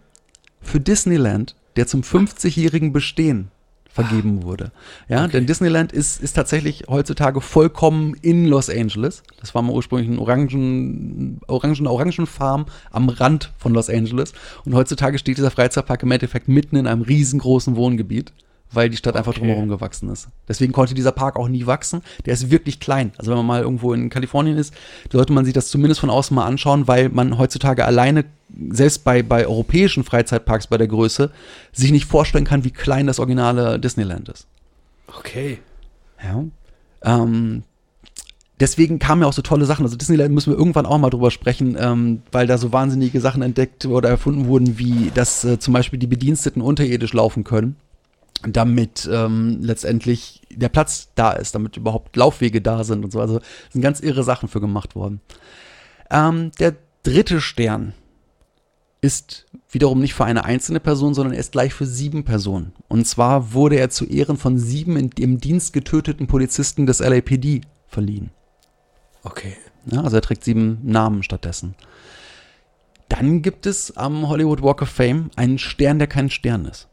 für 0.61 0.79
Disneyland, 0.79 1.57
der 1.75 1.89
zum 1.89 2.03
50-jährigen 2.03 2.93
Bestehen 2.93 3.51
vergeben 3.95 4.43
wurde. 4.43 4.73
Ja, 5.09 5.29
denn 5.29 5.47
Disneyland 5.47 5.93
ist, 5.93 6.21
ist 6.21 6.33
tatsächlich 6.33 6.85
heutzutage 6.89 7.41
vollkommen 7.41 8.15
in 8.23 8.45
Los 8.45 8.69
Angeles. 8.69 9.23
Das 9.39 9.55
war 9.55 9.63
mal 9.63 9.73
ursprünglich 9.73 10.09
ein 10.09 10.19
Orangen, 10.19 11.41
Orangen, 11.47 11.87
Orangenfarm 11.87 12.67
am 12.91 13.09
Rand 13.09 13.53
von 13.57 13.73
Los 13.73 13.89
Angeles. 13.89 14.33
Und 14.65 14.75
heutzutage 14.75 15.17
steht 15.19 15.39
dieser 15.39 15.53
Freizeitpark 15.53 16.03
im 16.03 16.11
Endeffekt 16.11 16.49
mitten 16.49 16.75
in 16.75 16.89
einem 16.89 17.03
riesengroßen 17.03 17.77
Wohngebiet, 17.77 18.33
weil 18.75 18.91
die 18.91 18.97
Stadt 18.97 19.17
einfach 19.17 19.33
Okay. 19.33 19.41
drumherum 19.41 19.69
gewachsen 19.69 20.09
ist. 20.11 20.29
Deswegen 20.49 20.73
konnte 20.73 20.95
dieser 20.95 21.13
Park 21.13 21.37
auch 21.37 21.49
nie 21.49 21.67
wachsen. 21.67 22.03
Der 22.27 22.35
ist 22.35 22.51
wirklich 22.51 22.81
klein. 22.81 23.13
Also 23.19 23.31
wenn 23.31 23.39
man 23.39 23.47
mal 23.47 23.63
irgendwo 23.63 23.93
in 23.93 24.11
Kalifornien 24.11 24.57
ist, 24.57 24.75
sollte 25.11 25.33
man 25.33 25.45
sich 25.45 25.55
das 25.55 25.69
zumindest 25.69 26.01
von 26.01 26.11
außen 26.11 26.35
mal 26.35 26.47
anschauen, 26.47 26.89
weil 26.89 27.09
man 27.09 27.39
heutzutage 27.39 27.85
alleine, 27.85 28.25
selbst 28.71 29.05
bei, 29.05 29.23
bei 29.23 29.47
europäischen 29.47 30.05
Freizeitparks 30.05 30.67
bei 30.67 30.79
der 30.79 30.89
Größe, 30.89 31.31
sich 31.73 31.91
nicht 31.93 32.07
vorstellen 32.07 32.45
kann, 32.45 32.65
wie 32.65 32.71
klein 32.71 33.07
das 33.07 33.19
originale 33.19 33.79
Disneyland 33.79 34.29
ist. 34.29 34.47
Okay. 35.19 35.59
Ja. 36.23 36.45
Ähm, 37.03 37.63
deswegen 38.61 38.99
kamen 38.99 39.23
ja 39.23 39.29
auch 39.29 39.33
so 39.33 39.43
tolle 39.43 39.65
Sachen. 39.67 39.85
Also 39.85 39.97
Disneyland 39.97 40.33
müssen 40.33 40.53
wir 40.53 40.59
irgendwann 40.59 40.87
auch 40.87 40.99
mal 40.99 41.11
drüber 41.11 41.31
sprechen, 41.31 41.77
ähm, 41.79 42.23
weil 42.33 42.47
da 42.47 42.59
so 42.59 42.73
wahnsinnige 42.73 43.21
Sachen 43.21 43.43
entdeckt 43.43 43.87
oder 43.87 44.09
erfunden 44.09 44.47
wurden, 44.47 44.79
wie 44.79 45.11
dass 45.15 45.45
äh, 45.45 45.59
zum 45.59 45.75
Beispiel 45.75 45.99
die 45.99 46.07
Bediensteten 46.07 46.63
unterirdisch 46.63 47.13
laufen 47.13 47.45
können, 47.45 47.77
damit 48.43 49.09
ähm, 49.11 49.59
letztendlich 49.63 50.43
der 50.51 50.69
Platz 50.69 51.09
da 51.15 51.33
ist, 51.33 51.55
damit 51.55 51.77
überhaupt 51.77 52.17
Laufwege 52.17 52.61
da 52.61 52.85
sind 52.85 53.05
und 53.05 53.11
so. 53.11 53.21
Also 53.21 53.41
sind 53.71 53.83
ganz 53.83 54.01
irre 54.01 54.23
Sachen 54.23 54.49
für 54.49 54.61
gemacht 54.61 54.95
worden. 54.95 55.21
Ähm, 56.11 56.53
der 56.59 56.77
dritte 57.03 57.41
Stern 57.41 57.95
ist 59.01 59.47
wiederum 59.71 60.01
nicht 60.01 60.15
für 60.15 60.25
eine 60.25 60.45
einzelne 60.45 60.81
Person, 60.81 61.15
sondern 61.15 61.35
er 61.35 61.41
ist 61.41 61.53
gleich 61.53 61.75
für 61.75 61.87
sieben 61.87 62.25
Personen. 62.25 62.73
Und 62.89 63.07
zwar 63.07 63.53
wurde 63.53 63.77
er 63.77 63.91
zu 63.91 64.07
Ehren 64.07 64.37
von 64.37 64.59
sieben 64.59 64.97
in, 64.97 65.11
im 65.19 65.39
Dienst 65.39 65.73
getöteten 65.73 66.27
Polizisten 66.27 66.87
des 66.87 67.01
LAPD 67.01 67.63
verliehen. 67.87 68.31
Okay. 69.23 69.57
Ja, 69.87 70.03
also 70.03 70.17
er 70.17 70.23
trägt 70.23 70.45
sieben 70.45 70.79
Namen 70.83 71.23
stattdessen. 71.23 71.75
Dann 73.09 73.43
gibt 73.43 73.67
es 73.67 73.97
am 73.97 74.29
Hollywood 74.29 74.63
Walk 74.63 74.81
of 74.81 74.89
Fame 74.89 75.31
einen 75.37 75.59
Stern, 75.59 75.99
der 75.99 76.09
kein 76.09 76.31
Stern 76.31 76.65
ist. 76.65 76.89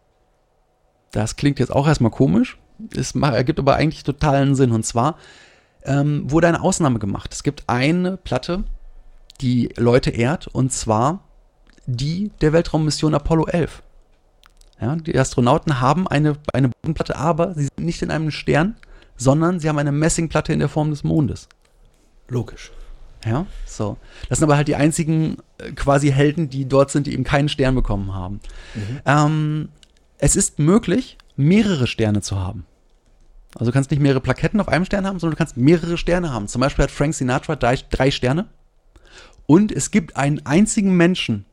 Das 1.11 1.35
klingt 1.35 1.59
jetzt 1.59 1.71
auch 1.71 1.87
erstmal 1.87 2.11
komisch, 2.11 2.57
es 2.95 3.15
ergibt 3.15 3.59
aber 3.59 3.75
eigentlich 3.75 4.03
totalen 4.03 4.55
Sinn. 4.55 4.71
Und 4.71 4.85
zwar 4.85 5.17
ähm, 5.83 6.29
wurde 6.29 6.47
eine 6.47 6.61
Ausnahme 6.61 6.99
gemacht. 6.99 7.33
Es 7.33 7.43
gibt 7.43 7.63
eine 7.67 8.17
Platte, 8.17 8.63
die 9.41 9.69
Leute 9.77 10.11
ehrt, 10.11 10.47
und 10.47 10.71
zwar 10.71 11.23
die 11.85 12.31
der 12.41 12.53
Weltraummission 12.53 13.15
Apollo 13.15 13.47
11. 13.47 13.83
Ja, 14.79 14.95
die 14.95 15.17
Astronauten 15.17 15.79
haben 15.79 16.07
eine, 16.07 16.37
eine 16.53 16.69
Bodenplatte, 16.69 17.15
aber 17.15 17.53
sie 17.53 17.63
sind 17.63 17.85
nicht 17.85 18.01
in 18.01 18.11
einem 18.11 18.31
Stern, 18.31 18.75
sondern 19.15 19.59
sie 19.59 19.69
haben 19.69 19.77
eine 19.77 19.91
Messingplatte 19.91 20.53
in 20.53 20.59
der 20.59 20.69
Form 20.69 20.89
des 20.89 21.03
Mondes. 21.03 21.47
Logisch. 22.27 22.71
Ja, 23.23 23.45
so. 23.67 23.97
Das 24.29 24.39
sind 24.39 24.45
aber 24.45 24.57
halt 24.57 24.67
die 24.67 24.75
einzigen 24.75 25.37
äh, 25.59 25.71
quasi 25.73 26.11
Helden, 26.11 26.49
die 26.49 26.67
dort 26.67 26.89
sind, 26.89 27.05
die 27.05 27.13
eben 27.13 27.23
keinen 27.23 27.49
Stern 27.49 27.75
bekommen 27.75 28.15
haben. 28.15 28.39
Ähm, 29.05 29.69
es 30.21 30.35
ist 30.35 30.59
möglich, 30.59 31.17
mehrere 31.35 31.87
Sterne 31.87 32.21
zu 32.21 32.39
haben. 32.39 32.65
Also 33.55 33.71
du 33.71 33.73
kannst 33.73 33.91
nicht 33.91 33.99
mehrere 33.99 34.21
Plaketten 34.21 34.61
auf 34.61 34.69
einem 34.69 34.85
Stern 34.85 35.05
haben, 35.05 35.19
sondern 35.19 35.35
du 35.35 35.37
kannst 35.37 35.57
mehrere 35.57 35.97
Sterne 35.97 36.31
haben. 36.31 36.47
Zum 36.47 36.61
Beispiel 36.61 36.83
hat 36.83 36.91
Frank 36.91 37.15
Sinatra 37.15 37.55
drei, 37.55 37.75
drei 37.89 38.11
Sterne. 38.11 38.47
Und 39.47 39.71
es 39.71 39.91
gibt 39.91 40.15
einen 40.15 40.45
einzigen 40.45 40.95
Menschen, 40.95 41.45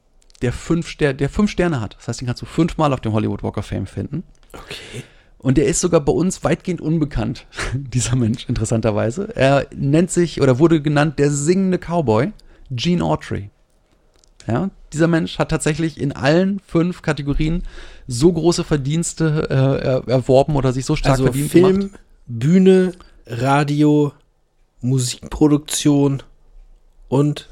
der 0.42 0.52
fünf, 0.52 0.86
Ster 0.86 1.14
der 1.14 1.30
fünf 1.30 1.50
Sterne 1.50 1.80
hat. 1.80 1.96
Das 1.96 2.08
heißt, 2.08 2.20
den 2.20 2.26
kannst 2.26 2.42
du 2.42 2.46
fünfmal 2.46 2.92
auf 2.92 3.00
dem 3.00 3.14
Hollywood 3.14 3.42
Walk 3.42 3.56
of 3.56 3.66
Fame 3.66 3.86
finden. 3.86 4.22
Okay. 4.52 5.02
Und 5.38 5.56
der 5.56 5.66
ist 5.66 5.80
sogar 5.80 6.00
bei 6.00 6.12
uns 6.12 6.44
weitgehend 6.44 6.80
unbekannt, 6.80 7.46
dieser 7.74 8.16
Mensch, 8.16 8.48
interessanterweise. 8.48 9.34
Er 9.34 9.66
nennt 9.74 10.10
sich 10.10 10.42
oder 10.42 10.58
wurde 10.58 10.82
genannt 10.82 11.18
der 11.18 11.30
singende 11.30 11.78
Cowboy, 11.78 12.32
Gene 12.70 13.02
Autry. 13.02 13.50
Ja, 14.46 14.70
dieser 14.92 15.08
Mensch 15.08 15.38
hat 15.38 15.50
tatsächlich 15.50 16.00
in 16.00 16.12
allen 16.12 16.60
fünf 16.60 17.02
Kategorien 17.02 17.62
so 18.08 18.32
große 18.32 18.64
Verdienste 18.64 19.46
äh, 19.50 19.86
er- 19.86 20.08
erworben 20.08 20.56
oder 20.56 20.72
sich 20.72 20.84
so 20.86 20.96
stark 20.96 21.12
Also 21.12 21.24
verdient 21.24 21.50
Film, 21.50 21.78
gemacht. 21.80 22.00
Bühne, 22.26 22.92
Radio, 23.26 24.12
Musikproduktion 24.80 26.22
und 27.08 27.48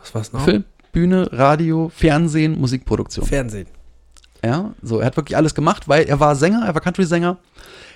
was 0.00 0.14
war's 0.14 0.32
noch? 0.32 0.44
Film, 0.44 0.64
Bühne, 0.92 1.28
Radio, 1.32 1.90
Fernsehen, 1.94 2.58
Musikproduktion. 2.58 3.26
Fernsehen. 3.26 3.66
Ja, 4.44 4.74
so, 4.82 5.00
er 5.00 5.06
hat 5.06 5.16
wirklich 5.16 5.36
alles 5.36 5.54
gemacht, 5.54 5.88
weil 5.88 6.04
er 6.04 6.20
war 6.20 6.36
Sänger, 6.36 6.62
er 6.66 6.74
war 6.74 6.80
Country-Sänger, 6.80 7.36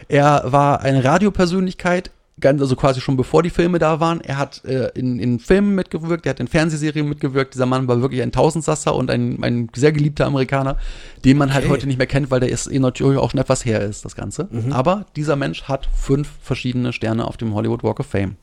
er 0.09 0.43
war 0.47 0.81
eine 0.81 1.05
Radiopersönlichkeit, 1.05 2.11
ganz, 2.41 2.61
also 2.61 2.77
quasi 2.77 3.01
schon 3.01 3.17
bevor 3.17 3.43
die 3.43 3.51
Filme 3.51 3.79
da 3.79 4.01
waren. 4.01 4.21
Er 4.21 4.39
hat 4.39 4.65
äh, 4.65 4.89
in, 4.95 5.19
in 5.19 5.39
Filmen 5.39 5.75
mitgewirkt, 5.75 6.27
er 6.27 6.31
hat 6.31 6.41
in 6.41 6.49
Fernsehserien 6.49 7.09
mitgewirkt. 7.09 7.55
Dieser 7.55 7.67
Mann 7.67 7.87
war 7.89 8.01
wirklich 8.01 8.23
ein 8.23 8.33
Tausendsasser 8.33 8.95
und 8.95 9.11
ein, 9.11 9.43
ein 9.43 9.69
sehr 9.75 9.93
geliebter 9.93 10.27
Amerikaner, 10.27 10.77
den 11.25 11.37
man 11.37 11.53
halt 11.53 11.65
Okay. 11.65 11.73
heute 11.73 11.87
nicht 11.87 11.99
mehr 11.99 12.07
kennt, 12.07 12.31
weil 12.31 12.41
der 12.41 12.49
ist 12.49 12.67
eh 12.67 12.79
natürlich 12.79 13.19
auch 13.19 13.31
schon 13.31 13.41
etwas 13.41 13.65
her 13.65 13.81
ist, 13.83 14.05
das 14.05 14.17
Ganze. 14.17 14.49
Aber 14.71 15.07
dieser 15.17 15.37
Mensch 15.37 15.65
hat 15.65 15.89
fünf 15.95 16.29
verschiedene 16.43 16.93
Sterne 16.93 17.27
auf 17.27 17.37
dem 17.37 17.55
Hollywood 17.55 17.83
Walk 17.85 18.01
of 18.01 18.07
Fame. 18.07 18.37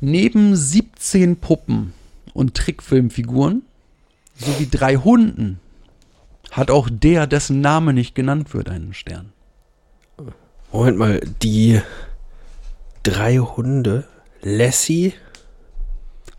Neben 0.00 0.54
17 0.56 1.36
Puppen 1.36 1.92
und 2.34 2.54
Trickfilmfiguren 2.54 3.62
sowie 4.36 4.68
drei 4.70 4.96
Hunden 4.96 5.60
hat 6.50 6.70
auch 6.70 6.88
der, 6.90 7.26
dessen 7.26 7.60
Name 7.60 7.92
nicht 7.92 8.14
genannt 8.14 8.52
wird, 8.54 8.68
einen 8.68 8.92
Stern. 8.94 9.32
Moment 10.74 10.98
mal, 10.98 11.20
die 11.40 11.80
drei 13.04 13.36
Hunde. 13.38 14.04
Lassie. 14.42 15.14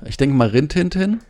Ich 0.03 0.17
denke 0.17 0.35
mal 0.35 0.49
Rintintin 0.49 1.21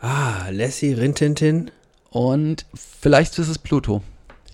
Ah, 0.00 0.48
Lassie, 0.52 0.92
Rintintin. 0.92 1.72
und 2.10 2.64
vielleicht 2.74 3.36
ist 3.40 3.48
es 3.48 3.58
Pluto. 3.58 4.02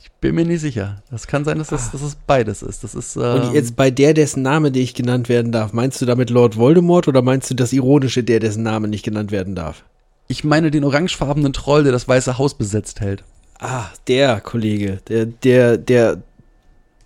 Ich 0.00 0.10
bin 0.20 0.34
mir 0.34 0.46
nicht 0.46 0.60
sicher. 0.62 1.02
Das 1.10 1.26
kann 1.26 1.44
sein, 1.44 1.58
dass 1.58 1.68
das, 1.68 1.90
dass 1.90 2.00
es 2.00 2.14
beides 2.14 2.62
ist. 2.62 2.84
Das 2.84 2.94
ist 2.94 3.18
Und 3.18 3.44
ähm, 3.48 3.54
jetzt 3.54 3.76
bei 3.76 3.90
der, 3.90 4.14
dessen 4.14 4.42
Name 4.42 4.70
nicht 4.70 4.96
genannt 4.96 5.28
werden 5.28 5.52
darf, 5.52 5.74
meinst 5.74 6.00
du 6.00 6.06
damit 6.06 6.30
Lord 6.30 6.56
Voldemort 6.56 7.06
oder 7.06 7.20
meinst 7.20 7.50
du 7.50 7.54
das 7.54 7.72
ironische, 7.74 8.24
der, 8.24 8.40
dessen 8.40 8.62
Name 8.62 8.88
nicht 8.88 9.04
genannt 9.04 9.30
werden 9.30 9.54
darf? 9.54 9.84
ich 10.26 10.42
meine 10.44 10.70
den 10.70 10.84
orangefarbenen 10.84 11.52
Troll, 11.52 11.82
der 11.82 11.90
das 11.92 12.06
Weiße 12.08 12.38
Haus 12.38 12.54
besetzt 12.54 13.00
hält. 13.00 13.24
Ah, 13.58 13.86
der 14.06 14.40
Kollege, 14.40 15.00
der, 15.08 15.26
der, 15.26 15.76
der 15.76 16.22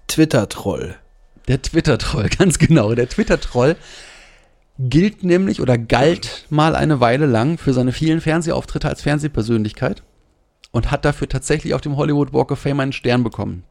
Twitter-Troll. 0.08 0.96
Der 1.48 1.62
Twitter-Troll, 1.62 2.28
ganz 2.38 2.58
genau. 2.58 2.94
Der 2.94 3.08
Twitter-Troll 3.08 3.76
gilt 4.78 5.22
nämlich 5.22 5.60
oder 5.60 5.78
galt 5.78 6.46
mal 6.50 6.74
eine 6.74 7.00
Weile 7.00 7.26
lang 7.26 7.58
für 7.58 7.72
seine 7.72 7.92
vielen 7.92 8.20
Fernsehauftritte 8.20 8.88
als 8.88 9.02
Fernsehpersönlichkeit 9.02 10.02
und 10.72 10.90
hat 10.90 11.04
dafür 11.04 11.28
tatsächlich 11.28 11.74
auf 11.74 11.80
dem 11.80 11.96
Hollywood 11.96 12.32
Walk 12.32 12.50
of 12.50 12.58
Fame 12.58 12.80
einen 12.80 12.92
Stern 12.92 13.22
bekommen. 13.22 13.62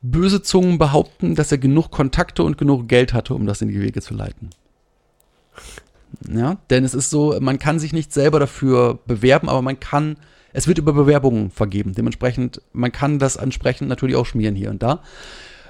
Böse 0.00 0.42
Zungen 0.42 0.78
behaupten, 0.78 1.34
dass 1.34 1.52
er 1.52 1.58
genug 1.58 1.90
Kontakte 1.90 2.42
und 2.42 2.58
genug 2.58 2.88
Geld 2.88 3.12
hatte, 3.12 3.34
um 3.34 3.46
das 3.46 3.60
in 3.60 3.68
die 3.68 3.80
Wege 3.80 4.00
zu 4.00 4.14
leiten. 4.14 4.50
Ja, 6.32 6.58
denn 6.70 6.84
es 6.84 6.94
ist 6.94 7.10
so, 7.10 7.38
man 7.40 7.58
kann 7.58 7.78
sich 7.78 7.92
nicht 7.92 8.12
selber 8.12 8.40
dafür 8.40 8.98
bewerben, 9.06 9.48
aber 9.48 9.62
man 9.62 9.80
kann, 9.80 10.16
es 10.52 10.66
wird 10.66 10.78
über 10.78 10.92
Bewerbungen 10.92 11.50
vergeben. 11.50 11.92
Dementsprechend, 11.92 12.60
man 12.72 12.92
kann 12.92 13.18
das 13.18 13.36
entsprechend 13.36 13.88
natürlich 13.88 14.16
auch 14.16 14.26
schmieren 14.26 14.54
hier 14.54 14.70
und 14.70 14.82
da. 14.82 15.02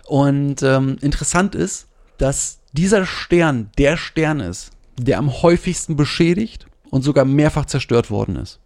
Und 0.06 0.62
ähm, 0.62 0.96
interessant 1.00 1.54
ist, 1.54 1.88
dass 2.18 2.60
dieser 2.72 3.06
Stern 3.06 3.70
der 3.78 3.96
Stern 3.96 4.40
ist, 4.40 4.70
der 4.98 5.18
am 5.18 5.42
häufigsten 5.42 5.96
beschädigt 5.96 6.66
und 6.90 7.02
sogar 7.02 7.24
mehrfach 7.24 7.66
zerstört 7.66 8.10
worden 8.10 8.36
ist. 8.36 8.60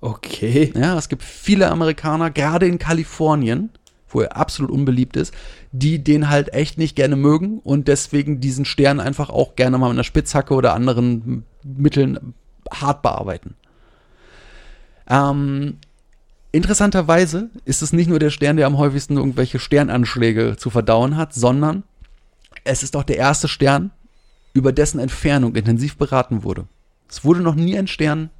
Okay. 0.00 0.72
Ja, 0.76 0.98
es 0.98 1.08
gibt 1.08 1.22
viele 1.22 1.70
Amerikaner, 1.70 2.30
gerade 2.30 2.66
in 2.66 2.78
Kalifornien, 2.78 3.70
wo 4.14 4.20
er 4.20 4.36
absolut 4.36 4.70
unbeliebt 4.70 5.16
ist, 5.16 5.34
die 5.72 6.02
den 6.02 6.28
halt 6.28 6.54
echt 6.54 6.78
nicht 6.78 6.96
gerne 6.96 7.16
mögen 7.16 7.58
und 7.58 7.88
deswegen 7.88 8.40
diesen 8.40 8.64
Stern 8.64 9.00
einfach 9.00 9.30
auch 9.30 9.56
gerne 9.56 9.78
mal 9.78 9.88
mit 9.88 9.96
einer 9.96 10.04
Spitzhacke 10.04 10.54
oder 10.54 10.74
anderen 10.74 11.44
Mitteln 11.62 12.34
hart 12.70 13.02
bearbeiten. 13.02 13.54
Ähm, 15.08 15.78
interessanterweise 16.52 17.50
ist 17.64 17.82
es 17.82 17.92
nicht 17.92 18.08
nur 18.08 18.18
der 18.18 18.30
Stern, 18.30 18.56
der 18.56 18.66
am 18.66 18.78
häufigsten 18.78 19.16
irgendwelche 19.16 19.58
Sternanschläge 19.58 20.56
zu 20.56 20.70
verdauen 20.70 21.16
hat, 21.16 21.34
sondern 21.34 21.82
es 22.64 22.82
ist 22.82 22.96
auch 22.96 23.04
der 23.04 23.16
erste 23.16 23.48
Stern, 23.48 23.90
über 24.54 24.72
dessen 24.72 25.00
Entfernung 25.00 25.54
intensiv 25.54 25.96
beraten 25.96 26.44
wurde. 26.44 26.66
Es 27.08 27.24
wurde 27.24 27.40
noch 27.40 27.54
nie 27.54 27.76
ein 27.76 27.88
Stern 27.88 28.30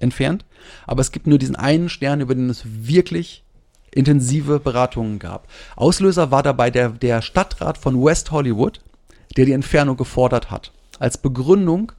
entfernt, 0.00 0.44
aber 0.86 1.00
es 1.00 1.12
gibt 1.12 1.26
nur 1.26 1.38
diesen 1.38 1.56
einen 1.56 1.88
Stern, 1.88 2.20
über 2.20 2.34
den 2.34 2.50
es 2.50 2.62
wirklich 2.64 3.44
intensive 3.94 4.60
Beratungen 4.60 5.18
gab. 5.18 5.48
Auslöser 5.76 6.30
war 6.30 6.42
dabei 6.42 6.70
der, 6.70 6.90
der 6.90 7.22
Stadtrat 7.22 7.78
von 7.78 8.02
West 8.02 8.30
Hollywood, 8.30 8.80
der 9.36 9.46
die 9.46 9.52
Entfernung 9.52 9.96
gefordert 9.96 10.50
hat. 10.50 10.72
Als 10.98 11.18
Begründung 11.18 11.92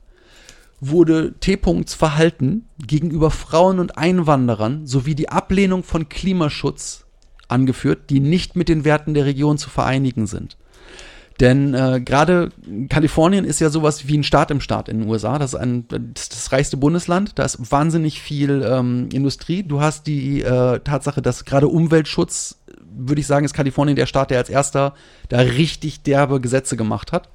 wurde 0.80 1.34
T-Punkts 1.40 1.94
Verhalten 1.94 2.68
gegenüber 2.86 3.30
Frauen 3.30 3.80
und 3.80 3.98
Einwanderern 3.98 4.88
sowie 4.88 5.16
die 5.16 5.30
Ablehnung 5.30 5.84
von 5.84 6.10
Klimaschutz 6.10 7.06
angeführt, 7.48 8.10
die 8.10 8.20
nicht 8.20 8.56
mit 8.56 8.70
den 8.70 8.84
Werten 8.84 9.14
der 9.14 9.26
Region 9.26 9.58
zu 9.58 9.70
vereinigen 9.70 10.26
sind. 10.26 10.58
Denn 11.40 11.74
äh, 11.74 12.02
gerade 12.02 12.50
Kalifornien 12.90 13.46
ist 13.46 13.60
ja 13.60 13.70
sowas 13.70 14.08
wie 14.08 14.18
ein 14.18 14.24
Staat 14.24 14.52
im 14.52 14.62
Staat 14.62 14.90
in 14.90 15.00
den 15.00 15.10
USA. 15.10 15.40
Das 15.40 15.54
ist 15.54 15.60
ein, 15.60 15.86
das, 15.88 16.30
das 16.30 16.52
reichste 16.52 16.78
Bundesland. 16.78 17.40
Da 17.40 17.44
ist 17.44 17.72
wahnsinnig 17.72 18.22
viel 18.22 18.64
ähm, 18.64 19.10
Industrie. 19.12 19.64
Du 19.64 19.82
hast 19.82 20.06
die 20.08 20.42
äh, 20.42 20.80
Tatsache, 20.80 21.22
dass 21.22 21.46
gerade 21.46 21.68
Umweltschutz, 21.68 22.60
würde 22.94 23.22
ich 23.22 23.28
sagen, 23.28 23.46
ist 23.46 23.54
Kalifornien 23.54 23.96
der 23.96 24.06
Staat, 24.06 24.30
der 24.30 24.38
als 24.38 24.50
erster 24.50 24.94
da 25.30 25.40
richtig 25.40 26.04
derbe 26.04 26.42
Gesetze 26.42 26.78
gemacht 26.78 27.12
hat 27.12 27.30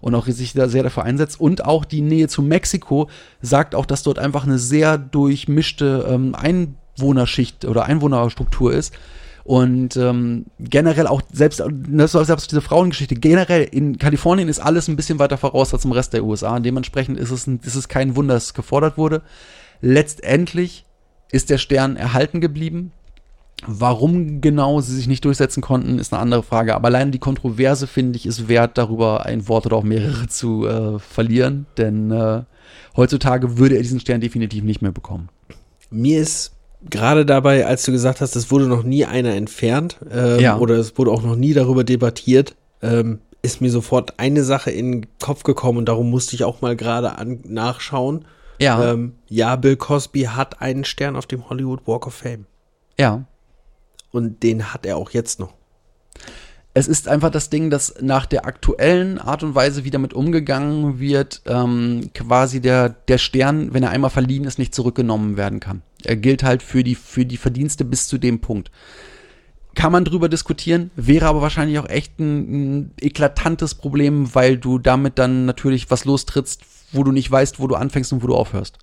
und 0.00 0.14
auch 0.14 0.26
sich 0.26 0.52
da 0.52 0.68
sehr 0.68 0.82
dafür 0.82 1.04
einsetzt. 1.04 1.40
Und 1.40 1.64
auch 1.64 1.84
die 1.84 2.00
Nähe 2.00 2.28
zu 2.28 2.42
Mexiko 2.42 3.08
sagt 3.42 3.74
auch, 3.74 3.86
dass 3.86 4.02
dort 4.02 4.18
einfach 4.18 4.44
eine 4.44 4.58
sehr 4.58 4.98
durchmischte 4.98 6.06
ähm, 6.08 6.34
Einwohnerschicht 6.34 7.64
oder 7.64 7.84
Einwohnerstruktur 7.84 8.72
ist. 8.72 8.94
Und 9.44 9.96
ähm, 9.96 10.46
generell 10.58 11.06
auch, 11.06 11.22
selbst, 11.32 11.62
selbst 11.62 12.50
diese 12.50 12.60
Frauengeschichte, 12.60 13.14
generell 13.14 13.64
in 13.64 13.98
Kalifornien 13.98 14.48
ist 14.48 14.60
alles 14.60 14.88
ein 14.88 14.96
bisschen 14.96 15.18
weiter 15.18 15.38
voraus 15.38 15.72
als 15.72 15.84
im 15.84 15.92
Rest 15.92 16.12
der 16.12 16.24
USA. 16.24 16.60
Dementsprechend 16.60 17.18
ist 17.18 17.30
es, 17.30 17.46
ein, 17.46 17.60
ist 17.64 17.74
es 17.74 17.88
kein 17.88 18.16
Wunder, 18.16 18.34
dass 18.34 18.46
es 18.46 18.54
gefordert 18.54 18.98
wurde. 18.98 19.22
Letztendlich 19.80 20.84
ist 21.32 21.50
der 21.50 21.58
Stern 21.58 21.96
erhalten 21.96 22.40
geblieben. 22.40 22.92
Warum 23.66 24.40
genau 24.40 24.80
sie 24.80 24.94
sich 24.94 25.06
nicht 25.06 25.24
durchsetzen 25.24 25.60
konnten, 25.60 25.98
ist 25.98 26.12
eine 26.12 26.22
andere 26.22 26.42
Frage. 26.42 26.74
Aber 26.74 26.88
allein 26.88 27.12
die 27.12 27.18
Kontroverse, 27.18 27.86
finde 27.86 28.16
ich, 28.16 28.26
ist 28.26 28.48
wert, 28.48 28.78
darüber 28.78 29.26
ein 29.26 29.48
Wort 29.48 29.66
oder 29.66 29.76
auch 29.76 29.82
mehrere 29.82 30.28
zu 30.28 30.66
äh, 30.66 30.98
verlieren. 30.98 31.66
Denn 31.76 32.10
äh, 32.10 32.42
heutzutage 32.96 33.58
würde 33.58 33.76
er 33.76 33.82
diesen 33.82 34.00
Stern 34.00 34.20
definitiv 34.20 34.64
nicht 34.64 34.80
mehr 34.80 34.92
bekommen. 34.92 35.28
Mir 35.90 36.20
ist 36.20 36.52
gerade 36.88 37.26
dabei, 37.26 37.66
als 37.66 37.82
du 37.84 37.92
gesagt 37.92 38.20
hast, 38.20 38.36
es 38.36 38.50
wurde 38.50 38.66
noch 38.66 38.82
nie 38.82 39.04
einer 39.04 39.34
entfernt 39.34 39.98
ähm, 40.10 40.40
Ja. 40.40 40.56
oder 40.58 40.76
es 40.76 40.96
wurde 40.96 41.10
auch 41.10 41.22
noch 41.22 41.36
nie 41.36 41.52
darüber 41.52 41.84
debattiert, 41.84 42.54
ähm, 42.82 43.18
ist 43.42 43.60
mir 43.60 43.70
sofort 43.70 44.18
eine 44.18 44.44
Sache 44.44 44.70
in 44.70 44.92
den 44.92 45.06
Kopf 45.18 45.42
gekommen 45.42 45.78
und 45.78 45.88
darum 45.88 46.10
musste 46.10 46.34
ich 46.36 46.44
auch 46.44 46.60
mal 46.60 46.76
gerade 46.76 47.12
nachschauen. 47.44 48.24
Ja, 48.58 48.92
Ähm, 48.92 49.14
ja, 49.28 49.56
Bill 49.56 49.76
Cosby 49.76 50.22
hat 50.24 50.60
einen 50.60 50.84
Stern 50.84 51.16
auf 51.16 51.26
dem 51.26 51.48
Hollywood 51.48 51.86
Walk 51.86 52.06
of 52.06 52.14
Fame. 52.14 52.46
ja. 52.98 53.24
Und 54.12 54.42
den 54.42 54.74
hat 54.74 54.86
er 54.86 54.96
auch 54.96 55.10
jetzt 55.10 55.38
noch. 55.38 55.52
Es 56.74 56.88
ist 56.88 57.06
einfach 57.06 57.30
das 57.30 57.48
Ding, 57.48 57.70
dass 57.70 57.94
nach 58.00 58.26
der 58.26 58.44
aktuellen 58.44 59.18
Art 59.20 59.44
und 59.44 59.54
Weise, 59.54 59.84
wie 59.84 59.90
damit 59.90 60.14
umgegangen 60.14 60.98
wird, 60.98 61.42
ähm, 61.46 62.10
quasi 62.12 62.60
der, 62.60 62.88
der 62.88 63.18
Stern, 63.18 63.72
wenn 63.72 63.84
er 63.84 63.90
einmal 63.90 64.10
verliehen 64.10 64.44
ist, 64.44 64.58
nicht 64.58 64.74
zurückgenommen 64.74 65.36
werden 65.36 65.60
kann. 65.60 65.82
Er 66.06 66.16
gilt 66.16 66.42
halt 66.42 66.62
für 66.62 66.84
die, 66.84 66.94
für 66.94 67.24
die 67.24 67.36
Verdienste 67.36 67.84
bis 67.84 68.06
zu 68.06 68.18
dem 68.18 68.40
Punkt. 68.40 68.70
Kann 69.74 69.92
man 69.92 70.04
drüber 70.04 70.28
diskutieren, 70.28 70.90
wäre 70.96 71.26
aber 71.26 71.42
wahrscheinlich 71.42 71.78
auch 71.78 71.88
echt 71.88 72.18
ein, 72.18 72.80
ein 72.80 72.92
eklatantes 73.00 73.76
Problem, 73.76 74.34
weil 74.34 74.58
du 74.58 74.78
damit 74.78 75.18
dann 75.18 75.46
natürlich 75.46 75.90
was 75.90 76.04
lostrittst, 76.04 76.62
wo 76.92 77.04
du 77.04 77.12
nicht 77.12 77.30
weißt, 77.30 77.60
wo 77.60 77.68
du 77.68 77.76
anfängst 77.76 78.12
und 78.12 78.22
wo 78.22 78.26
du 78.26 78.34
aufhörst. 78.34 78.78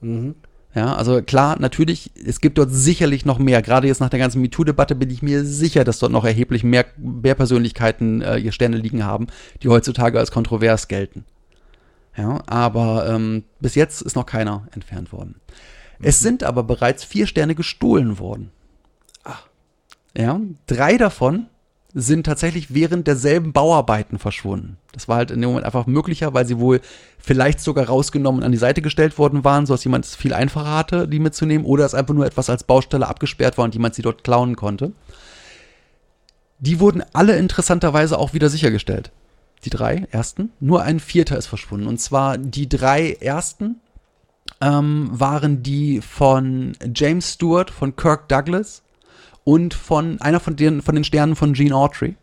Mhm. 0.00 0.36
Ja, 0.74 0.94
also 0.94 1.22
klar, 1.22 1.56
natürlich, 1.58 2.12
es 2.24 2.40
gibt 2.40 2.58
dort 2.58 2.70
sicherlich 2.70 3.24
noch 3.24 3.38
mehr. 3.38 3.62
Gerade 3.62 3.88
jetzt 3.88 4.00
nach 4.00 4.10
der 4.10 4.18
ganzen 4.18 4.40
MeToo-Debatte 4.42 4.94
bin 4.94 5.10
ich 5.10 5.22
mir 5.22 5.44
sicher, 5.44 5.82
dass 5.82 5.98
dort 5.98 6.12
noch 6.12 6.24
erheblich 6.24 6.62
mehr, 6.62 6.84
mehr 6.98 7.34
Persönlichkeiten 7.34 8.20
äh, 8.20 8.36
ihr 8.36 8.52
Sterne 8.52 8.76
liegen 8.76 9.04
haben, 9.04 9.26
die 9.62 9.68
heutzutage 9.68 10.18
als 10.18 10.30
kontrovers 10.30 10.86
gelten. 10.86 11.24
Ja, 12.16 12.42
aber 12.46 13.08
ähm, 13.08 13.44
bis 13.60 13.74
jetzt 13.76 14.02
ist 14.02 14.14
noch 14.14 14.26
keiner 14.26 14.68
entfernt 14.72 15.12
worden. 15.12 15.36
Es 16.00 16.20
sind 16.20 16.44
aber 16.44 16.62
bereits 16.62 17.04
vier 17.04 17.26
Sterne 17.26 17.54
gestohlen 17.54 18.18
worden. 18.18 18.50
Ja, 20.16 20.40
drei 20.66 20.96
davon 20.96 21.46
sind 21.94 22.26
tatsächlich 22.26 22.74
während 22.74 23.06
derselben 23.06 23.52
Bauarbeiten 23.52 24.18
verschwunden. 24.18 24.76
Das 24.92 25.08
war 25.08 25.16
halt 25.16 25.30
in 25.30 25.40
dem 25.40 25.50
Moment 25.50 25.66
einfach 25.66 25.86
möglicher, 25.86 26.34
weil 26.34 26.46
sie 26.46 26.58
wohl 26.58 26.80
vielleicht 27.18 27.60
sogar 27.60 27.86
rausgenommen 27.86 28.40
und 28.40 28.44
an 28.44 28.52
die 28.52 28.58
Seite 28.58 28.82
gestellt 28.82 29.18
worden 29.18 29.44
waren, 29.44 29.66
sodass 29.66 29.84
jemand 29.84 30.04
es 30.04 30.14
viel 30.14 30.34
einfacher 30.34 30.76
hatte, 30.76 31.08
die 31.08 31.18
mitzunehmen, 31.18 31.66
oder 31.66 31.84
es 31.84 31.94
einfach 31.94 32.14
nur 32.14 32.26
etwas 32.26 32.50
als 32.50 32.64
Baustelle 32.64 33.08
abgesperrt 33.08 33.58
war 33.58 33.64
und 33.64 33.74
jemand 33.74 33.94
sie 33.94 34.02
dort 34.02 34.22
klauen 34.22 34.56
konnte. 34.56 34.92
Die 36.58 36.80
wurden 36.80 37.02
alle 37.12 37.36
interessanterweise 37.36 38.18
auch 38.18 38.34
wieder 38.34 38.50
sichergestellt. 38.50 39.10
Die 39.64 39.70
drei 39.70 40.06
ersten. 40.10 40.50
Nur 40.60 40.82
ein 40.82 41.00
vierter 41.00 41.38
ist 41.38 41.46
verschwunden. 41.46 41.86
Und 41.86 42.00
zwar 42.00 42.38
die 42.38 42.68
drei 42.68 43.12
ersten 43.12 43.76
ähm, 44.60 45.08
waren 45.12 45.62
die 45.62 46.00
von 46.00 46.76
James 46.94 47.34
Stewart, 47.34 47.70
von 47.70 47.96
Kirk 47.96 48.28
Douglas 48.28 48.82
und 49.44 49.74
von 49.74 50.20
einer 50.20 50.40
von 50.40 50.56
den, 50.56 50.82
von 50.82 50.94
den 50.94 51.04
Sternen 51.04 51.36
von 51.36 51.52
Gene 51.52 51.74
Autry. 51.74 52.16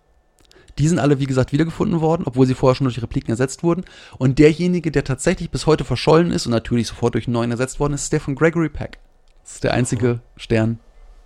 Die 0.78 0.88
sind 0.90 1.00
alle, 1.00 1.20
wie 1.20 1.26
gesagt, 1.26 1.54
wiedergefunden 1.54 2.02
worden, 2.02 2.24
obwohl 2.26 2.46
sie 2.46 2.54
vorher 2.54 2.76
schon 2.76 2.86
durch 2.86 3.02
Repliken 3.02 3.32
ersetzt 3.32 3.64
wurden. 3.64 3.86
Und 4.18 4.40
derjenige, 4.40 4.92
der 4.92 5.06
tatsächlich 5.06 5.50
bis 5.50 5.66
heute 5.66 5.86
verschollen 5.86 6.32
ist 6.32 6.46
und 6.46 6.52
natürlich 6.52 6.88
sofort 6.88 7.14
durch 7.14 7.28
einen 7.28 7.34
neuen 7.34 7.52
ersetzt 7.52 7.80
worden 7.80 7.94
ist, 7.94 8.04
ist 8.04 8.14
der 8.14 8.20
von 8.20 8.36
Gregory 8.36 8.68
Peck. 8.68 9.00
Das 9.44 9.54
ist 9.54 9.64
der 9.64 9.74
einzige 9.74 10.20
Stern, 10.36 10.80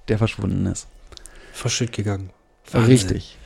der 0.07 0.19
verschwunden 0.19 0.67
ist. 0.67 0.87
Verschütt 1.51 1.93
gegangen. 1.93 2.29
Richtig. 2.73 3.38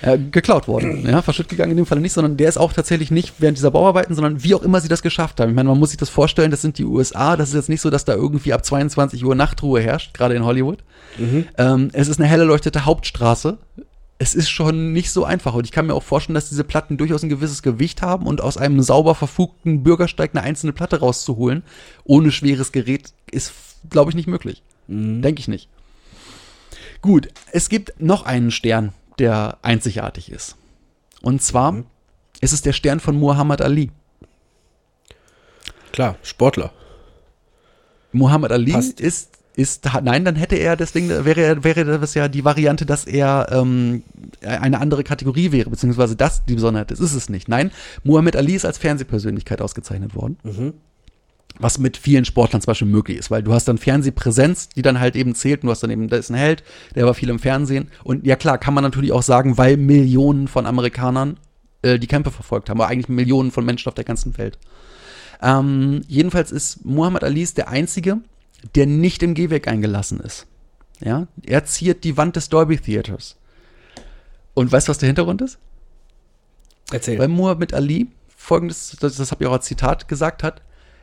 Äh, 0.00 0.18
geklaut 0.18 0.68
worden. 0.68 1.06
Ja, 1.06 1.22
verschütt 1.22 1.48
gegangen 1.48 1.72
in 1.72 1.76
dem 1.76 1.86
Fall 1.86 2.00
nicht, 2.00 2.12
sondern 2.12 2.36
der 2.36 2.48
ist 2.48 2.56
auch 2.56 2.72
tatsächlich 2.72 3.10
nicht 3.10 3.34
während 3.38 3.58
dieser 3.58 3.70
Bauarbeiten, 3.70 4.14
sondern 4.14 4.42
wie 4.42 4.54
auch 4.54 4.62
immer 4.62 4.80
sie 4.80 4.88
das 4.88 5.02
geschafft 5.02 5.40
haben. 5.40 5.50
Ich 5.50 5.54
meine, 5.56 5.68
man 5.68 5.78
muss 5.78 5.90
sich 5.90 5.98
das 5.98 6.08
vorstellen, 6.08 6.50
das 6.50 6.62
sind 6.62 6.78
die 6.78 6.84
USA, 6.84 7.36
das 7.36 7.50
ist 7.50 7.54
jetzt 7.54 7.68
nicht 7.68 7.80
so, 7.80 7.90
dass 7.90 8.04
da 8.04 8.14
irgendwie 8.14 8.52
ab 8.52 8.64
22 8.64 9.24
Uhr 9.24 9.34
Nachtruhe 9.34 9.80
herrscht, 9.80 10.14
gerade 10.14 10.34
in 10.34 10.44
Hollywood. 10.44 10.78
Ähm, 11.58 11.90
es 11.92 12.08
ist 12.08 12.20
eine 12.20 12.28
hell 12.28 12.40
erleuchtete 12.40 12.84
Hauptstraße. 12.84 13.58
Es 14.18 14.34
ist 14.34 14.50
schon 14.50 14.92
nicht 14.92 15.10
so 15.10 15.24
einfach 15.24 15.54
und 15.54 15.64
ich 15.64 15.72
kann 15.72 15.86
mir 15.86 15.94
auch 15.94 16.02
vorstellen, 16.02 16.34
dass 16.34 16.48
diese 16.48 16.62
Platten 16.62 16.96
durchaus 16.96 17.24
ein 17.24 17.28
gewisses 17.28 17.62
Gewicht 17.62 18.02
haben 18.02 18.26
und 18.26 18.40
aus 18.40 18.56
einem 18.56 18.80
sauber 18.80 19.16
verfugten 19.16 19.82
Bürgersteig 19.82 20.30
eine 20.32 20.44
einzelne 20.44 20.72
Platte 20.72 21.00
rauszuholen, 21.00 21.64
ohne 22.04 22.30
schweres 22.30 22.70
Gerät, 22.70 23.12
ist, 23.30 23.52
glaube 23.90 24.10
ich, 24.10 24.14
nicht 24.14 24.28
möglich. 24.28 24.62
Denke 24.86 25.40
ich 25.40 25.48
nicht. 25.48 25.68
Gut, 27.00 27.28
es 27.50 27.68
gibt 27.68 28.00
noch 28.00 28.24
einen 28.24 28.52
Stern, 28.52 28.92
der 29.22 29.58
einzigartig 29.62 30.30
ist. 30.30 30.56
Und 31.22 31.40
zwar 31.42 31.84
ist 32.40 32.52
es 32.52 32.60
der 32.60 32.72
Stern 32.72 32.98
von 33.00 33.16
Muhammad 33.16 33.62
Ali. 33.62 33.90
Klar, 35.92 36.16
Sportler. 36.22 36.72
Muhammad 38.10 38.50
Ali 38.50 38.72
Passt. 38.72 39.00
ist, 39.00 39.38
ist, 39.54 39.88
nein, 40.02 40.24
dann 40.24 40.34
hätte 40.34 40.56
er, 40.56 40.76
deswegen 40.76 41.08
wäre, 41.24 41.62
wäre 41.62 42.00
das 42.00 42.14
ja 42.14 42.26
die 42.28 42.44
Variante, 42.44 42.84
dass 42.84 43.04
er 43.04 43.46
ähm, 43.52 44.02
eine 44.42 44.80
andere 44.80 45.04
Kategorie 45.04 45.52
wäre, 45.52 45.70
beziehungsweise 45.70 46.16
das 46.16 46.44
die 46.44 46.54
Besonderheit 46.54 46.90
ist, 46.90 47.00
ist 47.00 47.14
es 47.14 47.28
nicht. 47.28 47.48
Nein, 47.48 47.70
Muhammad 48.02 48.34
Ali 48.34 48.54
ist 48.54 48.64
als 48.64 48.78
Fernsehpersönlichkeit 48.78 49.62
ausgezeichnet 49.62 50.16
worden. 50.16 50.36
Was 51.62 51.78
mit 51.78 51.96
vielen 51.96 52.24
Sportlern 52.24 52.60
zum 52.60 52.66
Beispiel 52.66 52.88
möglich 52.88 53.18
ist, 53.18 53.30
weil 53.30 53.42
du 53.42 53.52
hast 53.52 53.68
dann 53.68 53.78
Fernsehpräsenz, 53.78 54.68
die 54.70 54.82
dann 54.82 54.98
halt 54.98 55.14
eben 55.14 55.34
zählt, 55.34 55.62
und 55.62 55.68
du 55.68 55.70
hast 55.70 55.82
dann 55.82 55.90
eben, 55.90 56.08
da 56.08 56.16
ist 56.16 56.30
ein 56.30 56.34
Held, 56.34 56.64
der 56.94 57.06
war 57.06 57.14
viel 57.14 57.28
im 57.28 57.38
Fernsehen. 57.38 57.88
Und 58.02 58.26
ja 58.26 58.36
klar, 58.36 58.58
kann 58.58 58.74
man 58.74 58.82
natürlich 58.82 59.12
auch 59.12 59.22
sagen, 59.22 59.58
weil 59.58 59.76
Millionen 59.76 60.48
von 60.48 60.66
Amerikanern 60.66 61.38
äh, 61.82 61.98
die 61.98 62.08
Kämpfe 62.08 62.32
verfolgt 62.32 62.68
haben, 62.68 62.80
aber 62.80 62.90
eigentlich 62.90 63.08
Millionen 63.08 63.52
von 63.52 63.64
Menschen 63.64 63.88
auf 63.88 63.94
der 63.94 64.04
ganzen 64.04 64.36
Welt. 64.38 64.58
Ähm, 65.40 66.02
jedenfalls 66.08 66.50
ist 66.50 66.84
Muhammad 66.84 67.24
Ali 67.24 67.46
der 67.56 67.68
Einzige, 67.68 68.18
der 68.74 68.86
nicht 68.86 69.22
im 69.22 69.34
Gehweg 69.34 69.68
eingelassen 69.68 70.20
ist. 70.20 70.46
Ja, 71.00 71.26
er 71.44 71.64
ziert 71.64 72.04
die 72.04 72.16
Wand 72.16 72.36
des 72.36 72.48
Dolby 72.48 72.78
Theaters. 72.78 73.36
Und 74.54 74.70
weißt 74.70 74.88
du, 74.88 74.90
was 74.90 74.98
der 74.98 75.08
Hintergrund 75.08 75.42
ist? 75.42 75.58
Erzähl. 76.92 77.18
Weil 77.18 77.28
Muhammad 77.28 77.74
Ali 77.74 78.08
folgendes, 78.36 78.96
das, 79.00 79.16
das 79.16 79.30
habe 79.30 79.44
ich 79.44 79.48
auch 79.48 79.54
als 79.54 79.66
Zitat 79.66 80.08
gesagt 80.08 80.42
hat, 80.42 80.62